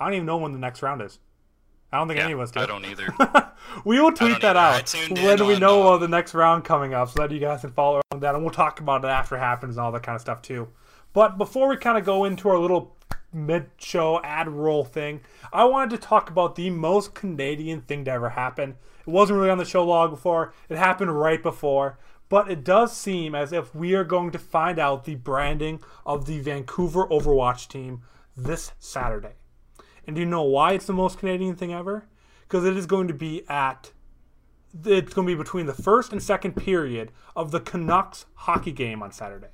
[0.00, 1.18] I don't even know when the next round is.
[1.92, 2.60] I don't think Yeah, any of us do.
[2.60, 3.08] I don't either.
[3.84, 4.78] we will tweet that either.
[4.78, 7.40] Out when we on, know uh, of the next round coming up, so that you
[7.40, 9.92] guys can follow on that, and we'll talk about it after it happens and all
[9.92, 10.68] that kind of stuff too.
[11.12, 12.96] But before we kind of go into our little
[13.32, 15.20] mid-show ad roll thing,
[15.52, 18.76] I wanted to talk about the most Canadian thing to ever happen.
[19.00, 21.98] It wasn't really on the show log before; it happened right before.
[22.28, 26.26] But it does seem as if we are going to find out the branding of
[26.26, 28.02] the Vancouver Overwatch team
[28.36, 29.39] this Saturday.
[30.10, 32.04] And do you know why it's the most Canadian thing ever?
[32.40, 33.92] Because it is going to be at
[34.84, 39.04] it's going to be between the first and second period of the Canucks hockey game
[39.04, 39.52] on Saturday.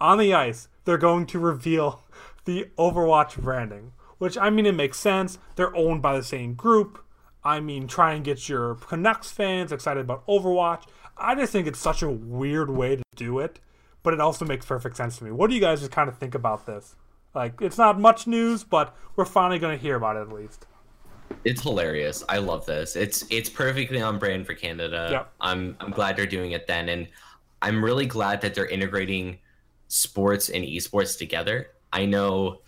[0.00, 2.04] On the ice, they're going to reveal
[2.46, 5.36] the Overwatch branding, which I mean, it makes sense.
[5.56, 7.04] They're owned by the same group.
[7.44, 10.84] I mean, try and get your Canucks fans excited about Overwatch.
[11.18, 13.60] I just think it's such a weird way to do it,
[14.02, 15.30] but it also makes perfect sense to me.
[15.30, 16.96] What do you guys just kind of think about this?
[17.34, 20.66] Like, it's not much news, but we're finally going to hear about it at least.
[21.44, 22.24] It's hilarious.
[22.28, 22.96] I love this.
[22.96, 25.08] It's it's perfectly on brand for Canada.
[25.10, 25.32] Yep.
[25.40, 27.06] I'm I'm glad they're doing it then, and
[27.62, 29.38] I'm really glad that they're integrating
[29.88, 31.70] sports and esports together.
[31.92, 32.62] I know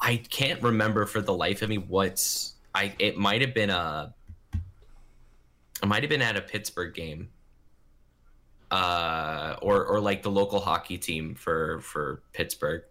[0.00, 4.14] I can't remember for the life of me what's I it might have been a
[5.82, 7.28] it might have been at a Pittsburgh game.
[8.70, 12.82] Uh or or like the local hockey team for for Pittsburgh.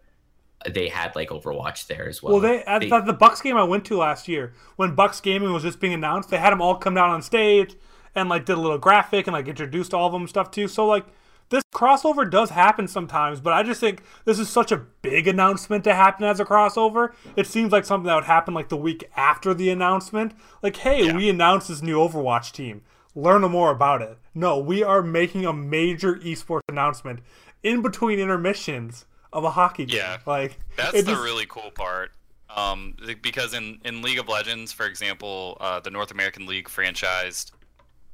[0.68, 2.34] They had like Overwatch there as well.
[2.34, 5.52] Well, they at, They- the Bucks game I went to last year when Bucks gaming
[5.52, 7.76] was just being announced, they had them all come down on stage
[8.14, 10.68] and like did a little graphic and like introduced all of them stuff too.
[10.68, 11.06] So like
[11.48, 15.82] this crossover does happen sometimes, but I just think this is such a big announcement
[15.84, 17.12] to happen as a crossover.
[17.36, 20.32] It seems like something that would happen like the week after the announcement.
[20.62, 21.16] Like, hey, Yeah.
[21.16, 22.82] we announced this new Overwatch team.
[23.16, 24.18] Learn more about it.
[24.34, 27.20] No, we are making a major esports announcement
[27.64, 29.98] in between intermissions of a hockey game.
[29.98, 30.18] Yeah.
[30.26, 32.12] Like That's the just- really cool part.
[32.54, 37.52] Um, because in, in League of Legends, for example, uh, the North American League franchised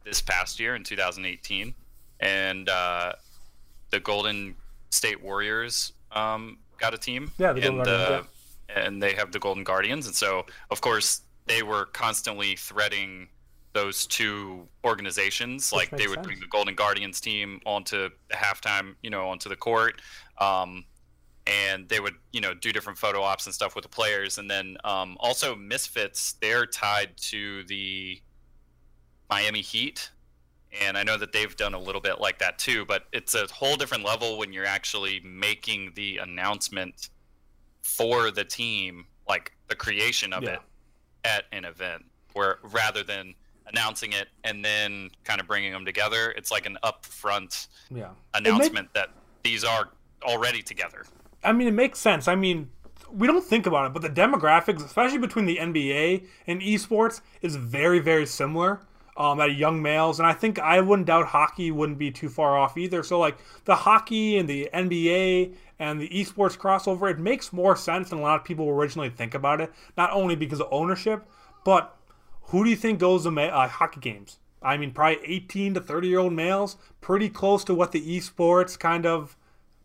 [0.04, 1.74] this past year in 2018,
[2.20, 3.12] and uh,
[3.90, 4.54] the Golden
[4.90, 7.32] State Warriors um, got a team.
[7.38, 8.28] Yeah, the Golden and, Guardians,
[8.68, 13.28] and they have the Golden Guardians, and so of course they were constantly threading
[13.72, 15.72] those two organizations.
[15.72, 16.26] like they would sense.
[16.26, 20.00] bring the Golden Guardians team onto the halftime, you know, onto the court.
[20.38, 20.84] Um,
[21.46, 24.50] and they would you know do different photo ops and stuff with the players and
[24.50, 28.20] then um, also misfits they're tied to the
[29.30, 30.10] miami heat
[30.82, 33.46] and i know that they've done a little bit like that too but it's a
[33.52, 37.10] whole different level when you're actually making the announcement
[37.82, 40.54] for the team like the creation of Yeah.
[40.54, 40.60] it
[41.24, 43.34] at an event where rather than
[43.66, 48.10] announcing it and then kind of bringing them together it's like an upfront yeah.
[48.34, 49.10] announcement that
[49.42, 49.90] these are
[50.22, 51.04] already together
[51.46, 52.28] I mean, it makes sense.
[52.28, 52.70] I mean,
[53.10, 57.56] we don't think about it, but the demographics, especially between the NBA and esports, is
[57.56, 58.80] very, very similar
[59.16, 60.18] um, at young males.
[60.18, 63.02] And I think I wouldn't doubt hockey wouldn't be too far off either.
[63.02, 68.10] So, like, the hockey and the NBA and the esports crossover, it makes more sense
[68.10, 69.72] than a lot of people originally think about it.
[69.96, 71.24] Not only because of ownership,
[71.64, 71.96] but
[72.42, 74.38] who do you think goes to uh, hockey games?
[74.62, 78.78] I mean, probably 18 to 30 year old males, pretty close to what the esports
[78.78, 79.36] kind of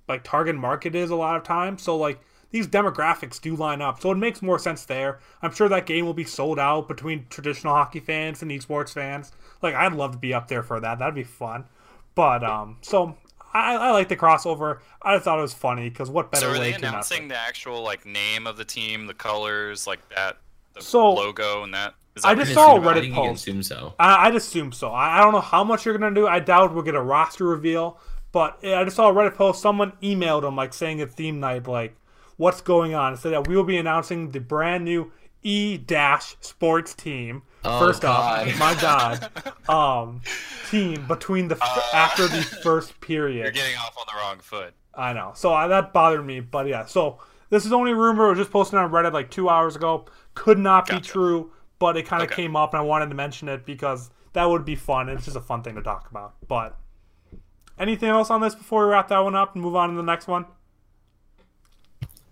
[0.07, 1.81] like target market is a lot of times.
[1.81, 2.19] So like
[2.51, 4.01] these demographics do line up.
[4.01, 5.19] So it makes more sense there.
[5.41, 9.31] I'm sure that game will be sold out between traditional hockey fans and esports fans.
[9.61, 10.99] Like I'd love to be up there for that.
[10.99, 11.65] That'd be fun.
[12.13, 13.15] But um, so
[13.53, 14.79] I, I like the crossover.
[15.01, 17.37] I thought it was funny because what better So are way they to announcing the
[17.37, 20.37] actual like name of the team, the colors, like that,
[20.73, 21.93] the So- logo and that.
[22.25, 23.41] I just saw you're a I Reddit think you can post.
[23.47, 23.93] assume so.
[23.97, 24.91] I, I'd assume so.
[24.91, 26.27] I, I don't know how much you're gonna do.
[26.27, 27.97] I doubt we'll get a roster reveal.
[28.31, 29.61] But I just saw a Reddit post.
[29.61, 31.95] Someone emailed them like saying at theme night like,
[32.37, 35.11] "What's going on?" It said that we will be announcing the brand new
[35.43, 37.43] E Dash Sports team.
[37.63, 38.47] Oh, First God.
[38.47, 39.29] off, my God,
[39.69, 40.21] um,
[40.69, 43.43] team between the f- after the first period.
[43.43, 44.73] You're getting off on the wrong foot.
[44.95, 45.31] I know.
[45.35, 46.39] So I, that bothered me.
[46.39, 47.19] But yeah, so
[47.49, 48.27] this is only a rumor.
[48.27, 50.05] It was just posted on Reddit like two hours ago.
[50.33, 52.43] Could not be true, but it kind of Okay.
[52.43, 55.09] came up and I wanted to mention it because that would be fun.
[55.09, 56.33] It's just a fun thing to talk about.
[56.47, 56.77] But
[57.79, 60.03] anything else on this before we wrap that one up and move on to the
[60.03, 60.45] next one?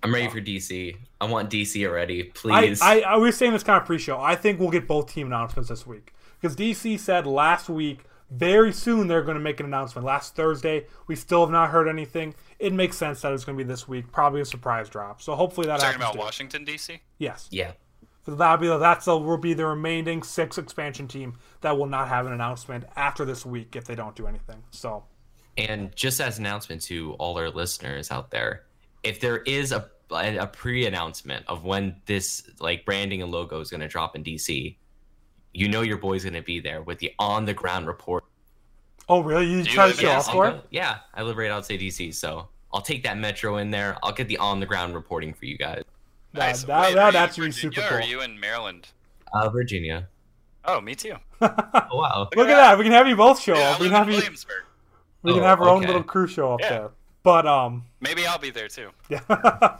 [0.02, 0.96] I'm ready for DC.
[1.20, 2.82] I want DC already, please.
[2.82, 4.20] I, I was saying this kind of pre-show.
[4.20, 8.00] I think we'll get both team announcements this week because DC said last week
[8.32, 10.06] very soon they're going to make an announcement.
[10.06, 12.36] Last Thursday, we still have not heard anything.
[12.60, 15.22] It makes sense that it's going to be this week, probably a surprise drop.
[15.22, 16.04] So hopefully that Talking happens.
[16.04, 16.20] about too.
[16.20, 17.02] Washington D.C.
[17.18, 17.48] Yes.
[17.52, 17.72] Yeah.
[18.26, 22.08] So that'll be that's the, will be the remaining six expansion team that will not
[22.10, 24.64] have an announcement after this week if they don't do anything.
[24.72, 25.04] So
[25.68, 28.64] And just as an announcement to all our listeners out there,
[29.03, 33.82] if there is a a pre-announcement of when this like branding and logo is going
[33.82, 34.76] to drop in DC,
[35.53, 38.24] you know your boy's going to be there with the on the ground report.
[39.07, 39.45] oh really?
[39.45, 40.51] You Do try to live show in off for it?
[40.51, 43.97] go- yeah, I live right outside DC, so I'll take that metro in there.
[44.01, 45.84] I'll get the on the ground reporting for you guys.
[46.34, 46.64] That, Nice.
[46.64, 47.97] that, Wait, that are would you actually super cool.
[47.97, 48.88] Are you in Maryland?
[49.34, 50.07] Uh, Virginia.
[50.66, 51.14] Oh, me too.
[51.41, 52.30] Oh wow.
[52.36, 52.78] Look at that.
[52.78, 53.80] We can have you both show Yeah, up.
[53.80, 54.38] I We can in have you.
[55.24, 55.24] Williamsburg.
[55.24, 56.70] We can Oh, have our own little crew show up Yeah.
[56.70, 56.89] there.
[57.24, 58.89] But um, Maybe I'll be there too.
[59.09, 59.20] Yeah.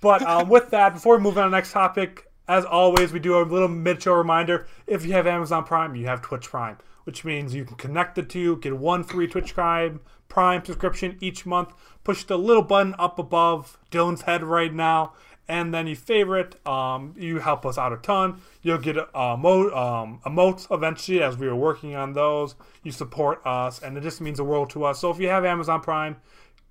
[0.00, 3.18] but um, with that, before we move on to the next topic, as always, we
[3.18, 4.66] do a little mid-show reminder.
[4.86, 8.22] If you have Amazon Prime, you have Twitch Prime, which means you can connect the
[8.22, 11.70] two, get one free Twitch Prime Prime subscription each month.
[12.04, 15.14] Push the little button up above Dylan's head right now,
[15.48, 16.66] and then you favorite.
[16.66, 18.40] Um, you help us out a ton.
[18.62, 22.54] You'll get uh, mo- um, emotes eventually as we are working on those.
[22.82, 25.00] You support us, and it just means the world to us.
[25.00, 26.16] So if you have Amazon Prime,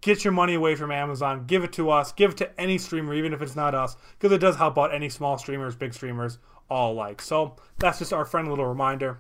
[0.02, 3.14] get your money away from Amazon, give it to us, give it to any streamer,
[3.14, 6.38] even if it's not us, because it does help out any small streamers, big streamers,
[6.70, 7.22] all alike.
[7.22, 9.20] So that's just our friendly little reminder.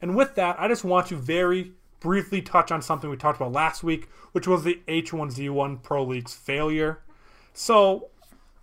[0.00, 3.52] And with that, I just want to very briefly touch on something we talked about
[3.52, 7.00] last week, which was the H1Z1 Pro League's failure.
[7.54, 8.10] So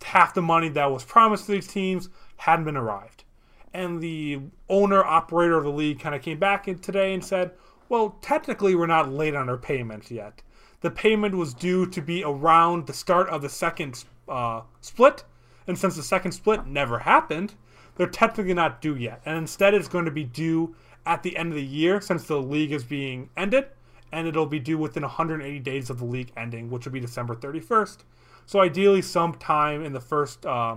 [0.04, 3.24] half the money that was promised to these teams hadn't been arrived.
[3.72, 7.52] And the owner operator of the league kind of came back in today and said,
[7.88, 10.42] well, technically, we're not late on our payments yet.
[10.80, 15.24] The payment was due to be around the start of the second uh, split.
[15.66, 17.54] And since the second split never happened,
[17.96, 19.22] they're technically not due yet.
[19.24, 20.76] And instead, it's going to be due
[21.06, 23.68] at the end of the year since the league is being ended.
[24.12, 27.34] And it'll be due within 180 days of the league ending, which will be December
[27.34, 27.98] 31st.
[28.46, 30.76] So ideally, sometime in the first uh,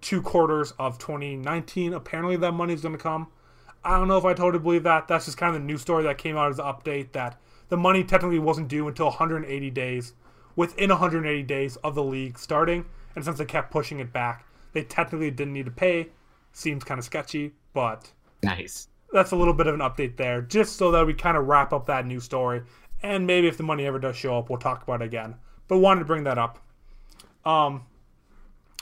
[0.00, 3.28] two quarters of 2019, apparently that money is going to come.
[3.82, 5.08] I don't know if I totally believe that.
[5.08, 7.40] That's just kind of the news story that came out as an update that
[7.70, 10.12] the money technically wasn't due until 180 days,
[10.56, 12.84] within 180 days of the league starting.
[13.14, 16.08] And since they kept pushing it back, they technically didn't need to pay.
[16.52, 18.88] Seems kind of sketchy, but Nice.
[19.12, 21.72] that's a little bit of an update there, just so that we kind of wrap
[21.72, 22.62] up that news story.
[23.02, 25.36] And maybe if the money ever does show up, we'll talk about it again.
[25.68, 26.58] But wanted to bring that up.
[27.44, 27.82] Um,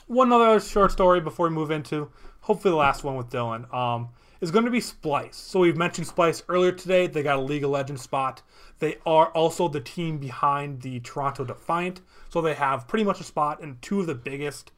[0.07, 3.73] one other short story before we move into hopefully the last one with Dylan.
[3.73, 4.09] Um,
[4.41, 5.35] is going to be Splyce.
[5.35, 7.07] So we've mentioned Splyce earlier today.
[7.07, 8.43] They got a League of Legends spot.
[8.79, 12.01] They are also the team behind the Toronto Defiant.
[12.29, 14.73] So they have pretty much a spot in two of the biggest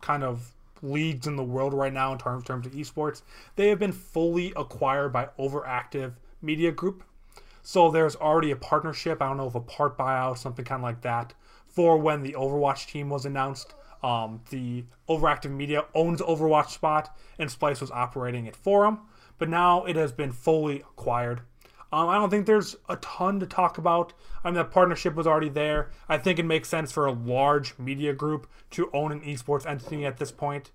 [0.00, 3.22] kind of leagues in the world right now in terms, terms of esports.
[3.56, 7.04] They have been fully acquired by Overactive Media Group.
[7.62, 9.22] So there's already a partnership.
[9.22, 11.32] I don't know if a part buyout, something kind of like that,
[11.74, 13.74] for when the Overwatch team was announced.
[14.02, 17.08] Um, the Overactive Media owns Overwatch Spot,
[17.38, 19.00] and Splyce was operating it for them.
[19.38, 21.40] But now it has been fully acquired.
[21.92, 24.12] Um, I don't think there's a ton to talk about.
[24.42, 25.90] I mean, that partnership was already there.
[26.08, 30.04] I think it makes sense for a large media group to own an esports entity
[30.04, 30.72] at this point.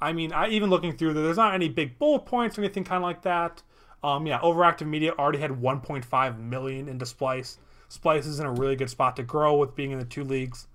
[0.00, 2.84] I mean, I even looking through there, there's not any big bullet points or anything
[2.84, 3.62] kind of like that.
[4.02, 7.58] Um, yeah, Overactive Media already had 1.5 million into Splice.
[7.92, 10.66] Splyce is in a really good spot to grow with being in the two leagues.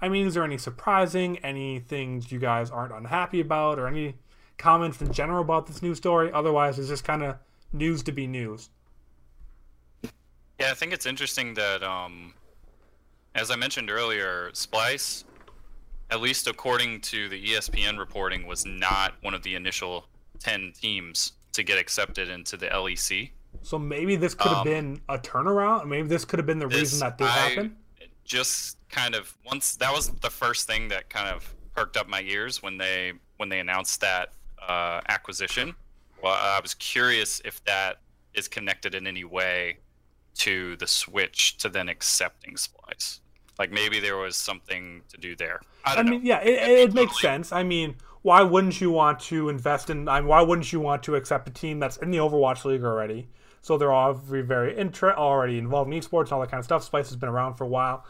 [0.00, 4.16] I mean, is there any surprising, any things you guys aren't unhappy about, or any
[4.58, 6.32] comments in general about this news story?
[6.32, 7.36] Otherwise, it's just kind of
[7.72, 8.70] news to be news.
[10.58, 12.34] Yeah, I think it's interesting that, um,
[13.36, 15.24] as I mentioned earlier, Splyce,
[16.10, 20.06] at least according to the ESPN reporting, was not one of the initial
[20.40, 23.30] 10 teams to get accepted into the LEC.
[23.64, 25.86] So maybe this could have Um, been a turnaround.
[25.86, 27.76] Maybe this could have been the This- reason that did I happen.
[28.24, 32.20] Just kind of once that was the first thing that kind of perked up my
[32.22, 34.32] ears when they when they announced that
[34.66, 35.74] uh, acquisition.
[36.22, 38.00] Well, I was curious if that
[38.32, 39.78] is connected in any way
[40.36, 43.20] to the switch to then accepting Splyce.
[43.58, 45.60] Like maybe there was something to do there.
[45.84, 46.28] I I mean, know.
[46.30, 46.48] yeah, it,
[46.88, 47.52] it, makes totally- sense.
[47.52, 50.08] I mean, why wouldn't you want to invest in?
[50.08, 52.84] I mean, why wouldn't you want to accept a team that's in the Overwatch League
[52.84, 53.28] already?
[53.64, 56.66] So they're all very, very intra- already involved in esports and all that kind of
[56.66, 56.90] stuff.
[56.90, 58.04] Splyce has been around for a while,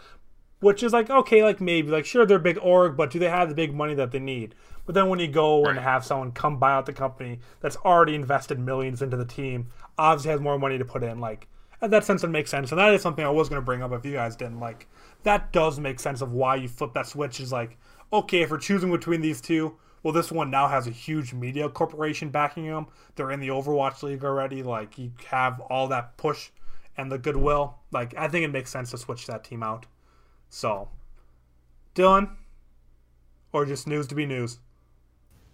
[0.58, 3.28] which is like okay, like maybe like sure they're a big org, but do they
[3.28, 4.56] have the big money that they need?
[4.84, 8.16] But then when you go and have someone come buy out the company that's already
[8.16, 11.46] invested millions into the team, obviously has more money to put in, like
[11.80, 12.72] in that sense it makes sense.
[12.72, 14.88] And that is something I was going to bring up if you guys didn't like.
[15.22, 17.38] That does make sense of why you flip that switch.
[17.38, 17.78] Is like
[18.12, 21.68] okay, if we're choosing between these two, well, this one now has a huge media
[21.70, 22.86] corporation backing them.
[23.16, 24.62] They're in the Overwatch League already.
[24.62, 26.50] Like you have all that push
[26.96, 29.86] and the goodwill, like I think it makes sense to switch that team out.
[30.50, 30.90] So,
[31.94, 32.30] Dylan,
[33.52, 34.58] or just news to be news.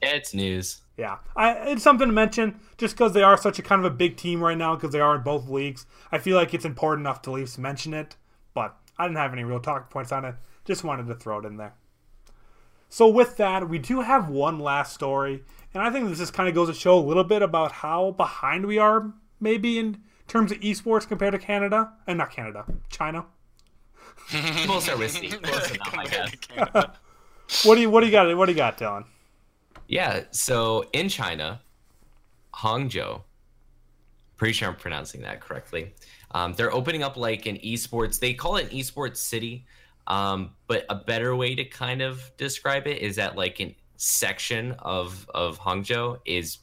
[0.02, 0.82] It's news.
[0.96, 3.94] Yeah, I, it's something to mention just because they are such a kind of a
[3.94, 5.86] big team right now because they are in both leagues.
[6.10, 8.16] I feel like it's important enough to at least mention it,
[8.52, 10.34] but I didn't have any real talking points on it.
[10.64, 11.74] Just wanted to throw it in there.
[12.90, 16.48] So with that, we do have one last story, and I think this just kind
[16.48, 20.50] of goes to show a little bit about how behind we are, maybe in terms
[20.50, 23.26] of esports compared to Canada, and not Canada, China.
[24.28, 25.28] Close are risky.
[25.28, 26.84] Close enough, I guess.
[27.64, 28.36] What do you what do you got?
[28.36, 29.04] What do you got, Dylan?
[29.88, 31.60] Yeah, so in China,
[32.54, 33.22] Hangzhou,
[34.36, 35.94] pretty sure I'm pronouncing that correctly.
[36.30, 38.20] Um, they're opening up like an esports.
[38.20, 39.66] They call it an esports city,
[40.06, 44.72] um, but a better way to kind of describe it is that like a section
[44.80, 46.58] of of Hangzhou is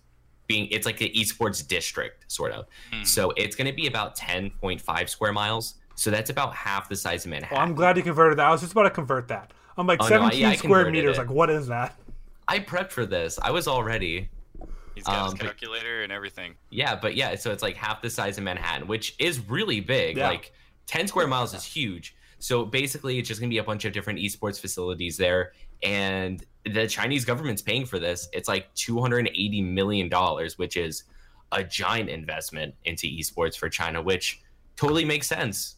[0.48, 0.68] being.
[0.72, 2.66] It's like an esports district, sort of.
[3.04, 5.76] So it's going to be about 10.5 square miles.
[5.96, 7.56] So that's about half the size of Manhattan.
[7.58, 8.46] Well, I'm glad you converted that.
[8.46, 9.52] I was just about to convert that.
[9.78, 11.18] I'm like Oh, no, 17 yeah, square converted meters.
[11.18, 11.22] it.
[11.22, 11.96] Like what is that?
[12.48, 13.38] I prepped for this.
[13.42, 14.30] I was all ready.
[14.96, 16.54] He's got Um, his but- calculator and everything.
[16.70, 20.18] Yeah, but yeah, so it's like half the size of Manhattan, which is really big.
[20.18, 20.30] Yeah.
[20.30, 20.54] Like
[20.88, 22.16] 10 square miles is huge.
[22.40, 25.54] So basically, it's just going to be a bunch of different esports facilities there.
[25.84, 28.28] And the Chinese government's paying for this.
[28.34, 30.10] It's like $280 million,
[30.58, 31.04] which is
[31.52, 34.42] a giant investment into esports for China, which
[34.76, 35.76] totally makes sense.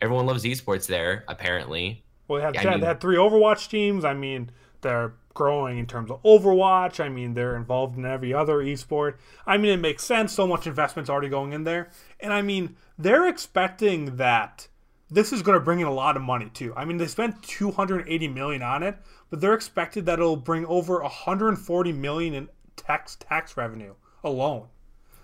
[0.00, 2.04] Everyone loves esports there, apparently.
[2.28, 4.04] Well, they had, I yeah, mean- they had three Overwatch teams.
[4.04, 4.50] I mean,
[4.82, 7.02] they're growing in terms of Overwatch.
[7.02, 9.14] I mean, they're involved in every other esport.
[9.46, 10.32] I mean, it makes sense.
[10.32, 11.90] So much investment's already going in there.
[12.20, 14.68] And I mean, they're expecting that
[15.10, 16.74] this is going to bring in a lot of money too.
[16.76, 18.96] I mean, they spent 280 million on it,
[19.30, 24.66] but they're expected that it'll bring over 140 million in tax tax revenue alone.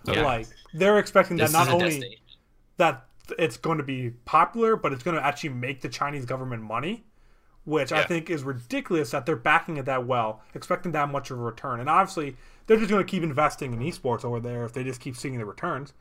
[0.05, 0.23] Yeah.
[0.23, 2.19] Like they're expecting This that not only
[2.77, 3.07] that
[3.39, 7.05] it's going to be popular, but it's going to actually make the Chinese government money,
[7.63, 11.39] which I think is ridiculous that they're backing it that well, expecting that much of
[11.39, 11.79] a return.
[11.79, 15.01] And obviously, they're just going to keep investing in esports over there if they just
[15.01, 15.93] keep seeing the returns.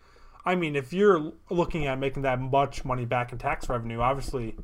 [0.45, 4.57] I mean, if you're looking at making that much money back in tax revenue, obviously,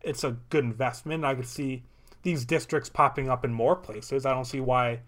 [0.00, 1.24] it's a good investment.
[1.24, 1.84] I could see
[2.22, 4.26] these districts popping up in more places.
[4.26, 5.00] I don't see why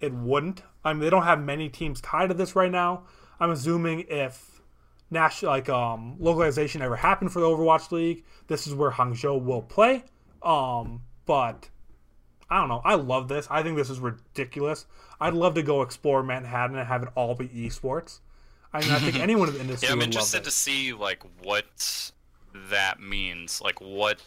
[0.00, 0.62] it wouldn't.
[0.84, 3.04] I mean, they don't have many teams tied to this right now.
[3.40, 4.60] I'm assuming if
[5.10, 9.62] national like um localization ever happened for the Overwatch League, this is where Hangzhou will
[9.62, 10.04] play.
[10.42, 11.70] Um, but
[12.50, 12.82] I don't know.
[12.84, 13.46] I love this.
[13.50, 14.86] I think this is ridiculous.
[15.20, 18.20] I'd love to go explore Manhattan and have it all be esports.
[18.74, 20.92] I mean, I think anyone in the industry Yeah, I'm would interested love to see
[20.92, 22.12] like what
[22.70, 23.60] that means.
[23.60, 24.20] Like what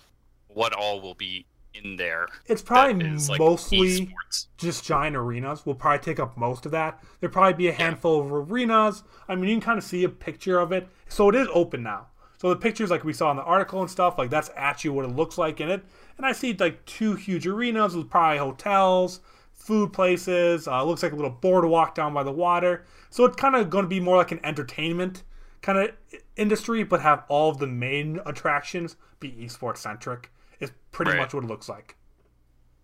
[0.48, 2.28] what all will be in there.
[2.46, 4.48] It's probably that is, like, mostly esports.
[4.58, 7.04] just giant arenas will probably take up most of that.
[7.20, 9.04] There'll probably be a handful of arenas.
[9.28, 10.88] I mean, you can kind of see a picture of it.
[11.08, 12.08] So it is open now.
[12.40, 15.06] So the pictures like we saw in the article and stuff, like that's actually what
[15.06, 15.84] it looks like in it.
[16.18, 19.22] And I see like two huge arenas with probably hotels,
[19.58, 20.68] food places.
[20.68, 22.86] Uh, looks like a little boardwalk down by the water.
[23.10, 25.24] So it's kind of going to be more like an entertainment
[25.62, 25.92] kind of
[26.38, 30.32] industry, but have all of the main attractions be esports centric.
[30.60, 31.20] Is pretty Right.
[31.20, 31.96] much what it looks like.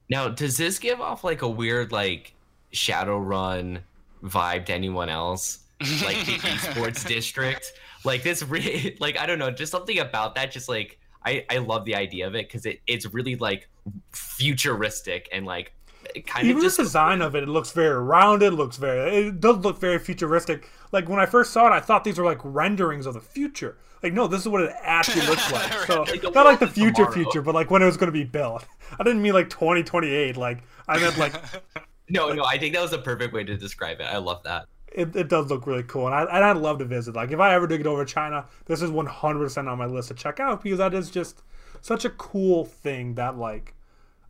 [0.09, 2.33] Now, does this give off like a weird like
[2.73, 3.79] Shadowrun
[4.23, 5.59] vibe to anyone else?
[5.79, 7.71] Like the esports district?
[8.03, 11.57] Like this really like I don't know, just something about that just like I, I
[11.59, 13.69] love the idea of it because it, it's really like
[14.11, 15.73] futuristic and like
[16.21, 18.53] kind even of just the design of it, it looks very rounded.
[18.53, 19.27] Looks very.
[19.27, 20.69] It does look very futuristic.
[20.91, 23.77] Like when I first saw it, I thought these were like renderings of the future.
[24.01, 25.71] Like no, this is what it actually looks like.
[25.87, 27.11] So Like not like the future tomorrow.
[27.11, 28.65] future, but like when it was going to be built.
[28.99, 30.37] I didn't mean like 2028.
[30.37, 31.33] Like I meant like
[32.09, 34.05] no no I think that was the perfect way to describe it.
[34.05, 34.65] I love that.
[34.91, 37.15] it, it does look really cool, and I and I'd love to visit.
[37.15, 39.85] Like if I ever do get over to China, this is 100 percent on my
[39.87, 41.41] list to check out because that is just
[41.81, 43.73] such a cool thing that like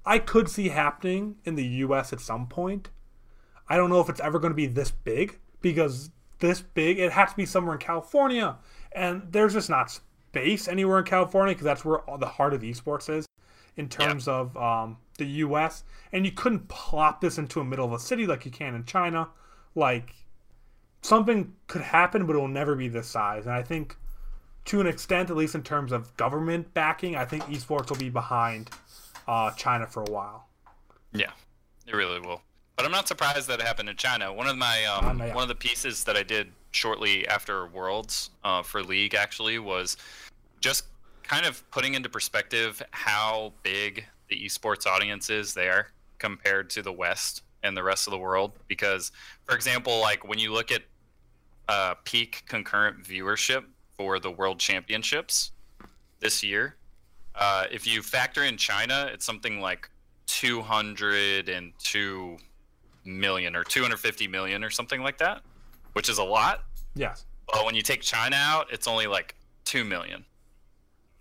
[0.06, 2.12] I could see happening in the U.S.
[2.12, 2.90] at some point.
[3.70, 7.12] I don't know if it's ever going to be this big because this big it
[7.14, 8.58] has to be somewhere in California,
[8.92, 12.62] and there's just not space anywhere in California because that's where all the heart of
[12.62, 13.26] esports is
[13.78, 15.84] in terms of um, the U.S.
[16.12, 18.86] And you couldn't plop this into a middle of a city like you can in
[18.86, 19.30] China.
[19.76, 20.14] Like
[21.02, 23.46] something could happen, but it will never be this size.
[23.46, 23.96] And I think,
[24.66, 28.10] to an extent, at least in terms of government backing, I think esports will be
[28.10, 28.70] behind
[29.28, 30.48] uh, China for a while.
[31.14, 31.32] Yeah,
[31.88, 32.42] it really will.
[32.76, 34.34] But I'm not surprised that it happened in China.
[34.34, 35.34] One of my um, yeah.
[35.34, 39.98] one of the pieces that I did shortly after Worlds uh, for League actually was
[40.60, 40.86] just
[41.22, 46.92] kind of putting into perspective how big the esports audience is there compared to the
[46.92, 48.54] West and the rest of the world.
[48.68, 49.12] Because,
[49.46, 50.82] for example, like when you look at
[51.70, 53.64] uh, peak concurrent viewership
[53.96, 55.52] for the World Championships
[56.20, 56.76] this year.
[57.36, 59.90] Uh, if you factor in China, it's something like
[60.28, 62.38] 202
[63.06, 65.42] million or 250 million or something like that,
[65.94, 66.64] which is a lot.
[66.96, 67.26] Yes.
[67.52, 70.24] But when you take China out, it's only like 2 million.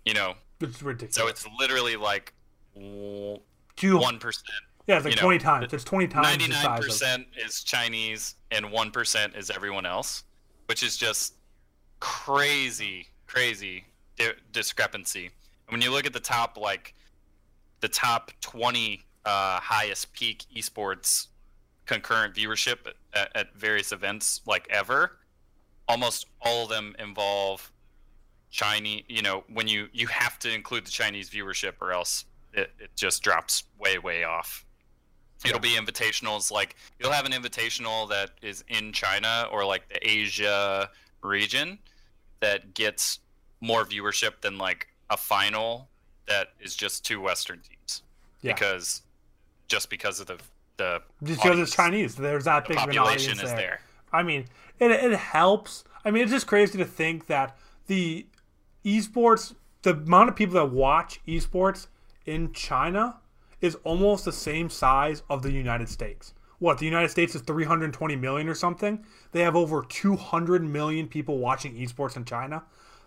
[0.05, 1.15] You know, It's ridiculous.
[1.15, 2.33] so it's literally like
[2.75, 4.43] Two, 1%.
[4.87, 5.73] yeah, it's like you know, 20 times.
[5.73, 10.23] It's 20 times the size of 99% is Chinese and 1% is everyone else,
[10.67, 11.35] which is just
[11.99, 13.85] crazy, crazy
[14.17, 15.31] di- discrepancy.
[15.69, 16.93] When you look at the top, like
[17.79, 21.27] the top 20 uh, highest peak esports
[21.85, 25.17] concurrent viewership at, at various events, like ever,
[25.87, 27.71] almost all of them involve
[28.51, 29.03] Chinese.
[29.07, 32.91] You know, when you you have to include the Chinese viewership, or else it, it
[32.95, 34.65] just drops way way off.
[35.45, 40.07] It'll be invitationals like you'll have an invitational that is in China or like the
[40.07, 40.89] Asia
[41.21, 41.79] region
[42.39, 43.19] that gets
[43.59, 45.89] more viewership than like a final
[46.27, 48.03] that is just two Western teams
[48.41, 48.53] Yeah.
[48.53, 49.01] because
[49.67, 50.39] just because of the
[50.77, 53.55] the Just because it's Chinese, there's that the big population is there.
[53.55, 53.79] there.
[54.11, 54.45] I mean,
[54.79, 55.83] it, it helps.
[56.03, 57.55] I mean, it's just crazy to think that
[57.87, 58.25] the
[58.83, 61.87] esports, the amount of people that watch esports
[62.25, 63.17] in China
[63.61, 66.33] is almost the same size of the United States.
[66.59, 69.05] What, the United States is 320 million or something?
[69.31, 72.63] They have over 200 million people watching esports in China.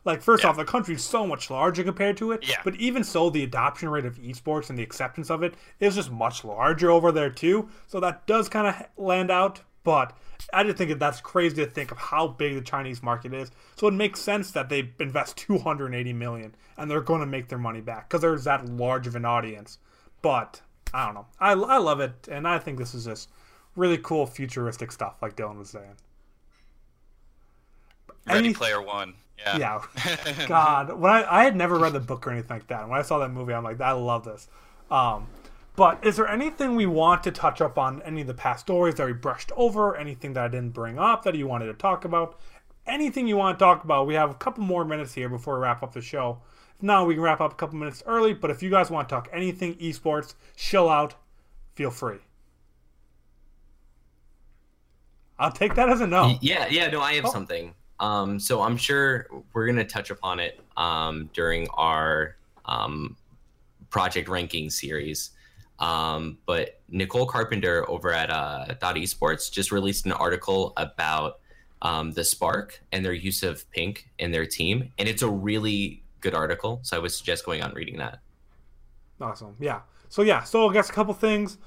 [0.07, 0.51] Like, first Yeah.
[0.51, 2.47] off, the country's so much larger compared to it.
[2.49, 2.61] Yeah.
[2.65, 6.11] But even so, the adoption rate of esports and the acceptance of it is just
[6.11, 7.69] much larger over there, too.
[7.89, 9.61] So that does kind of land out.
[9.83, 10.17] But
[10.53, 13.51] I just think that that's crazy to think of how big the Chinese market is.
[13.77, 17.59] So it makes sense that they invest 280 million and they're going to make their
[17.59, 19.79] money back because there's that large of an audience.
[20.23, 20.61] But
[20.95, 21.27] I don't know.
[21.41, 22.29] I, I love it.
[22.31, 23.29] And I think this is just
[23.77, 25.97] really cool futuristic stuff, like Dylan was saying.
[28.27, 29.15] Ready Any- Player One.
[29.39, 29.59] Yeah.
[29.59, 30.47] Yeah.
[30.49, 32.89] God, when I, I had never read the book or anything like that.
[32.89, 34.49] When I saw that movie, I'm like, I love this.
[34.91, 35.27] Um,
[35.77, 38.01] but is there anything we want to touch up on?
[38.03, 39.97] Any of the past stories that we brushed over?
[39.97, 42.39] Anything that I didn't bring up that you wanted to talk about?
[42.87, 44.07] Anything you want to talk about?
[44.07, 46.39] We have a couple more minutes here before we wrap up the show.
[46.77, 48.33] If not, we can wrap up a couple minutes early.
[48.33, 51.15] But if you guys want to talk anything esports, chill out,
[51.75, 52.19] feel free.
[55.39, 56.39] I'll take that as a no.
[56.41, 57.31] Yeah, yeah, no, I have Oh.
[57.33, 57.75] something.
[58.01, 63.17] Um, so I'm sure we're gonna touch upon it um, during our um,
[63.91, 65.31] project ranking series.
[65.79, 71.41] Um, but Nicole Carpenter over at uh, Dot Esports just released an article about
[71.83, 76.03] um, the Spark and their use of Pink in their team, and it's a really
[76.21, 76.81] good article.
[76.83, 78.21] So I would suggest going on reading that.
[79.21, 79.57] Awesome.
[79.61, 79.81] Yeah.
[80.09, 80.43] So yeah.
[80.45, 81.59] So I guess a couple things.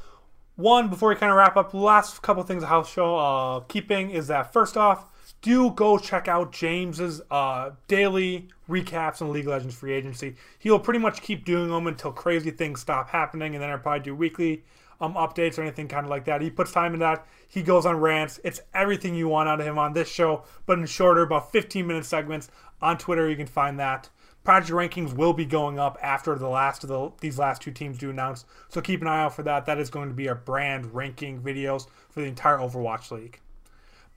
[0.56, 4.28] One before we kind of wrap up, last couple things house show uh, keeping is
[4.28, 5.06] that first off,
[5.42, 10.36] do go check out James's uh, daily recaps on League Legends free agency.
[10.60, 14.02] He'll pretty much keep doing them until crazy things stop happening, and then I'll probably
[14.02, 14.64] do weekly
[15.02, 16.42] um, updates or anything kind of like that.
[16.42, 17.26] He puts time in that.
[17.48, 18.40] He goes on rants.
[18.44, 21.88] It's everything you want out of him on this show, but in shorter, about 15
[21.88, 22.50] minute segments.
[22.82, 24.10] On Twitter, you can find that.
[24.44, 27.98] Project rankings will be going up after the last of the these last two teams
[27.98, 28.46] do announce.
[28.70, 29.66] So keep an eye out for that.
[29.66, 33.40] That is going to be our brand ranking videos for the entire Overwatch League.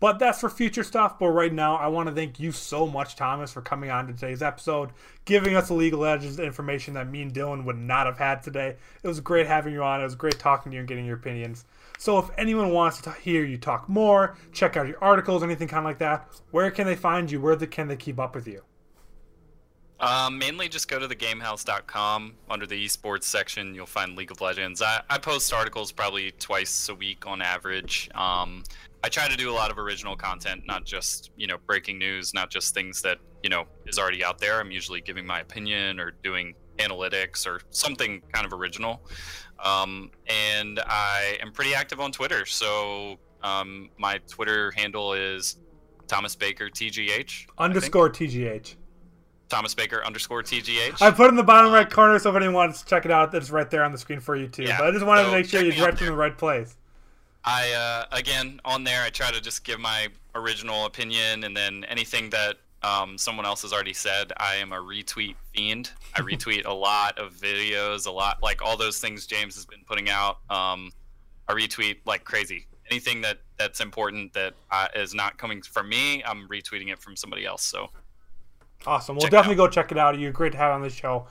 [0.03, 1.21] But that's for future stuff.
[1.21, 4.13] But right now, I want to thank you so much, Thomas, for coming on to
[4.13, 4.91] today's episode,
[5.27, 8.43] giving us the League of Legends information that me and Dylan would not have had
[8.43, 8.75] today.
[9.05, 10.01] It was great having you on.
[10.01, 11.67] It was great talking to you and getting your opinions.
[11.99, 15.87] So if anyone wants to hear you talk more, check out your articles, anything kind
[15.87, 17.41] of like that, where can they find you?
[17.41, 18.65] Where can they keep up with you?
[20.03, 23.73] Um, mainly just go to thegamehouse.com under the esports section.
[23.73, 24.83] You'll find League of Legends.
[24.83, 28.11] I, I post articles probably twice a week on average.
[28.17, 28.65] Um,
[29.05, 32.35] I try to do a lot of original content, not just you know breaking news,
[32.35, 34.59] not just things that you know is already out there.
[34.59, 39.03] I'm usually giving my opinion or doing analytics or something kind of original.
[39.63, 45.59] Um, and I am pretty active on Twitter, so um, my Twitter handle is
[46.09, 47.47] Thomas Baker TGH.
[47.59, 48.77] Underscore TGH.
[49.53, 51.03] Thomas Baker underscore TGH.
[51.03, 53.35] I put in the bottom right corner, so if anyone wants to check it out,
[53.35, 54.63] it's right there on the screen for you too.
[54.63, 56.37] Yeah, but I just wanted to make sure you me out direct in the right
[56.37, 56.75] place.
[57.45, 61.85] I uh, again on there I try to just give my original opinion and then
[61.85, 65.91] anything that um, someone else has already said I am a retweet fiend.
[66.15, 69.85] I retweet a lot of videos, a lot like all those things James has been
[69.87, 70.39] putting out.
[70.49, 70.93] Um,
[71.47, 72.69] I retweet like crazy.
[72.91, 77.17] Anything that that's important that uh, is not coming from me, I'm retweeting it from
[77.17, 77.63] somebody else.
[77.63, 77.91] So
[78.87, 79.17] Awesome.
[79.17, 80.19] We'll Check definitely go check it out.
[80.19, 81.27] You're great to have on the show.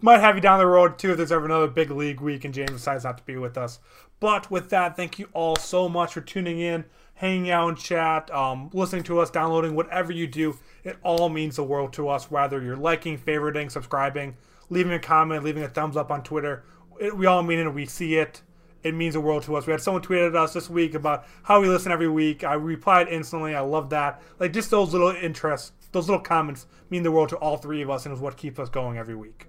[0.00, 2.52] Might have you down the road too if there's ever another big league week and
[2.52, 3.78] James decides not to be with us.
[4.20, 6.84] But with that, thank you all so much for tuning in,
[7.14, 10.58] hanging out in chat, um, listening to us, downloading, whatever you do.
[10.84, 14.36] It all means the world to us, whether you're liking, favoriting, subscribing,
[14.68, 16.64] leaving a comment, leaving a thumbs up on Twitter.
[17.00, 17.72] It, we all mean it.
[17.72, 18.42] We see it.
[18.82, 19.66] It means the world to us.
[19.66, 22.44] We had someone tweeted at us this week about how we listen every week.
[22.44, 23.54] I replied instantly.
[23.54, 24.22] I love that.
[24.38, 27.90] Like just those little interests, those little comments mean the world to all three of
[27.90, 29.46] us, and is what keeps us going every week.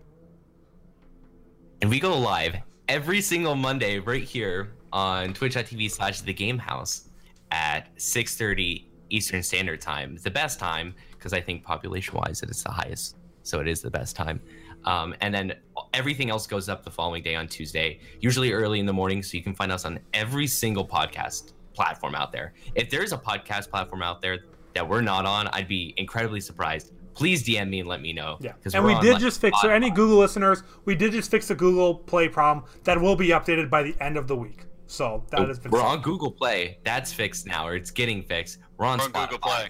[1.81, 2.55] And we go live
[2.87, 7.09] every single Monday right here on twitch.tv slash the game house
[7.51, 10.17] at 6.30 Eastern Standard Time.
[10.23, 13.17] The best time, because I think population wise it's the highest.
[13.43, 14.41] So it is the best time.
[14.85, 15.53] Um, and then
[15.93, 19.21] everything else goes up the following day on Tuesday, usually early in the morning.
[19.21, 22.53] So you can find us on every single podcast platform out there.
[22.75, 24.39] If there's a podcast platform out there
[24.77, 26.93] that we're not on, I'd be incredibly surprised.
[27.15, 28.37] Please DM me and let me know.
[28.39, 29.59] Yeah, 'cause and we're we on, did like, just fix.
[29.61, 33.29] So any Google listeners, we did just fix the Google Play problem that will be
[33.29, 34.65] updated by the end of the week.
[34.85, 35.71] So that has been.
[35.71, 35.97] We're solved.
[35.97, 36.77] on Google Play.
[36.85, 38.59] That's fixed now, or it's getting fixed.
[38.77, 39.29] We're on, We're on Spotify.
[39.31, 39.69] Google Play.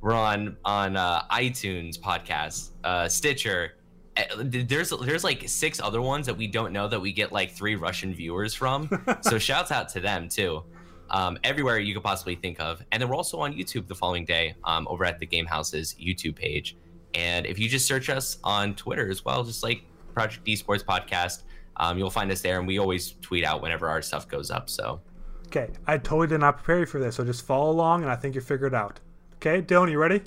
[0.00, 3.74] We're on on uh, iTunes podcasts, uh, Stitcher.
[4.16, 7.52] Uh, There's there's like six other ones that we don't know that we get like
[7.52, 8.90] three Russian viewers from.
[9.22, 10.62] so shouts out to them too.
[11.10, 14.24] Um, everywhere you could possibly think of, and then we're also on YouTube the following
[14.24, 16.76] day um, over at the Game House's YouTube page.
[17.14, 19.82] And if you just search us on Twitter as well, just like
[20.14, 21.42] Project Esports Podcast,
[21.76, 24.68] um, you'll find us there, and we always tweet out whenever our stuff goes up.
[24.70, 25.00] So.
[25.46, 28.16] Okay, I totally did not prepare you for this, so just follow along, and I
[28.16, 28.98] think you figure it out.
[29.36, 30.22] Okay, Dylan, you ready?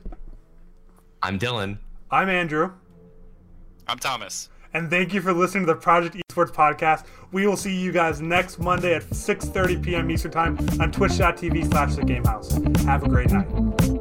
[1.24, 1.80] I'm Dylan.
[2.12, 2.72] I'm Andrew,
[3.88, 4.50] I'm Thomas.
[4.74, 7.06] And thank you for listening to the Project Esports podcast.
[7.32, 10.12] We will see you guys next Monday at 6:30 p.m.
[10.12, 12.52] Eastern Time on Twitch.tv/slash The Game House.
[12.84, 13.97] Have a great night.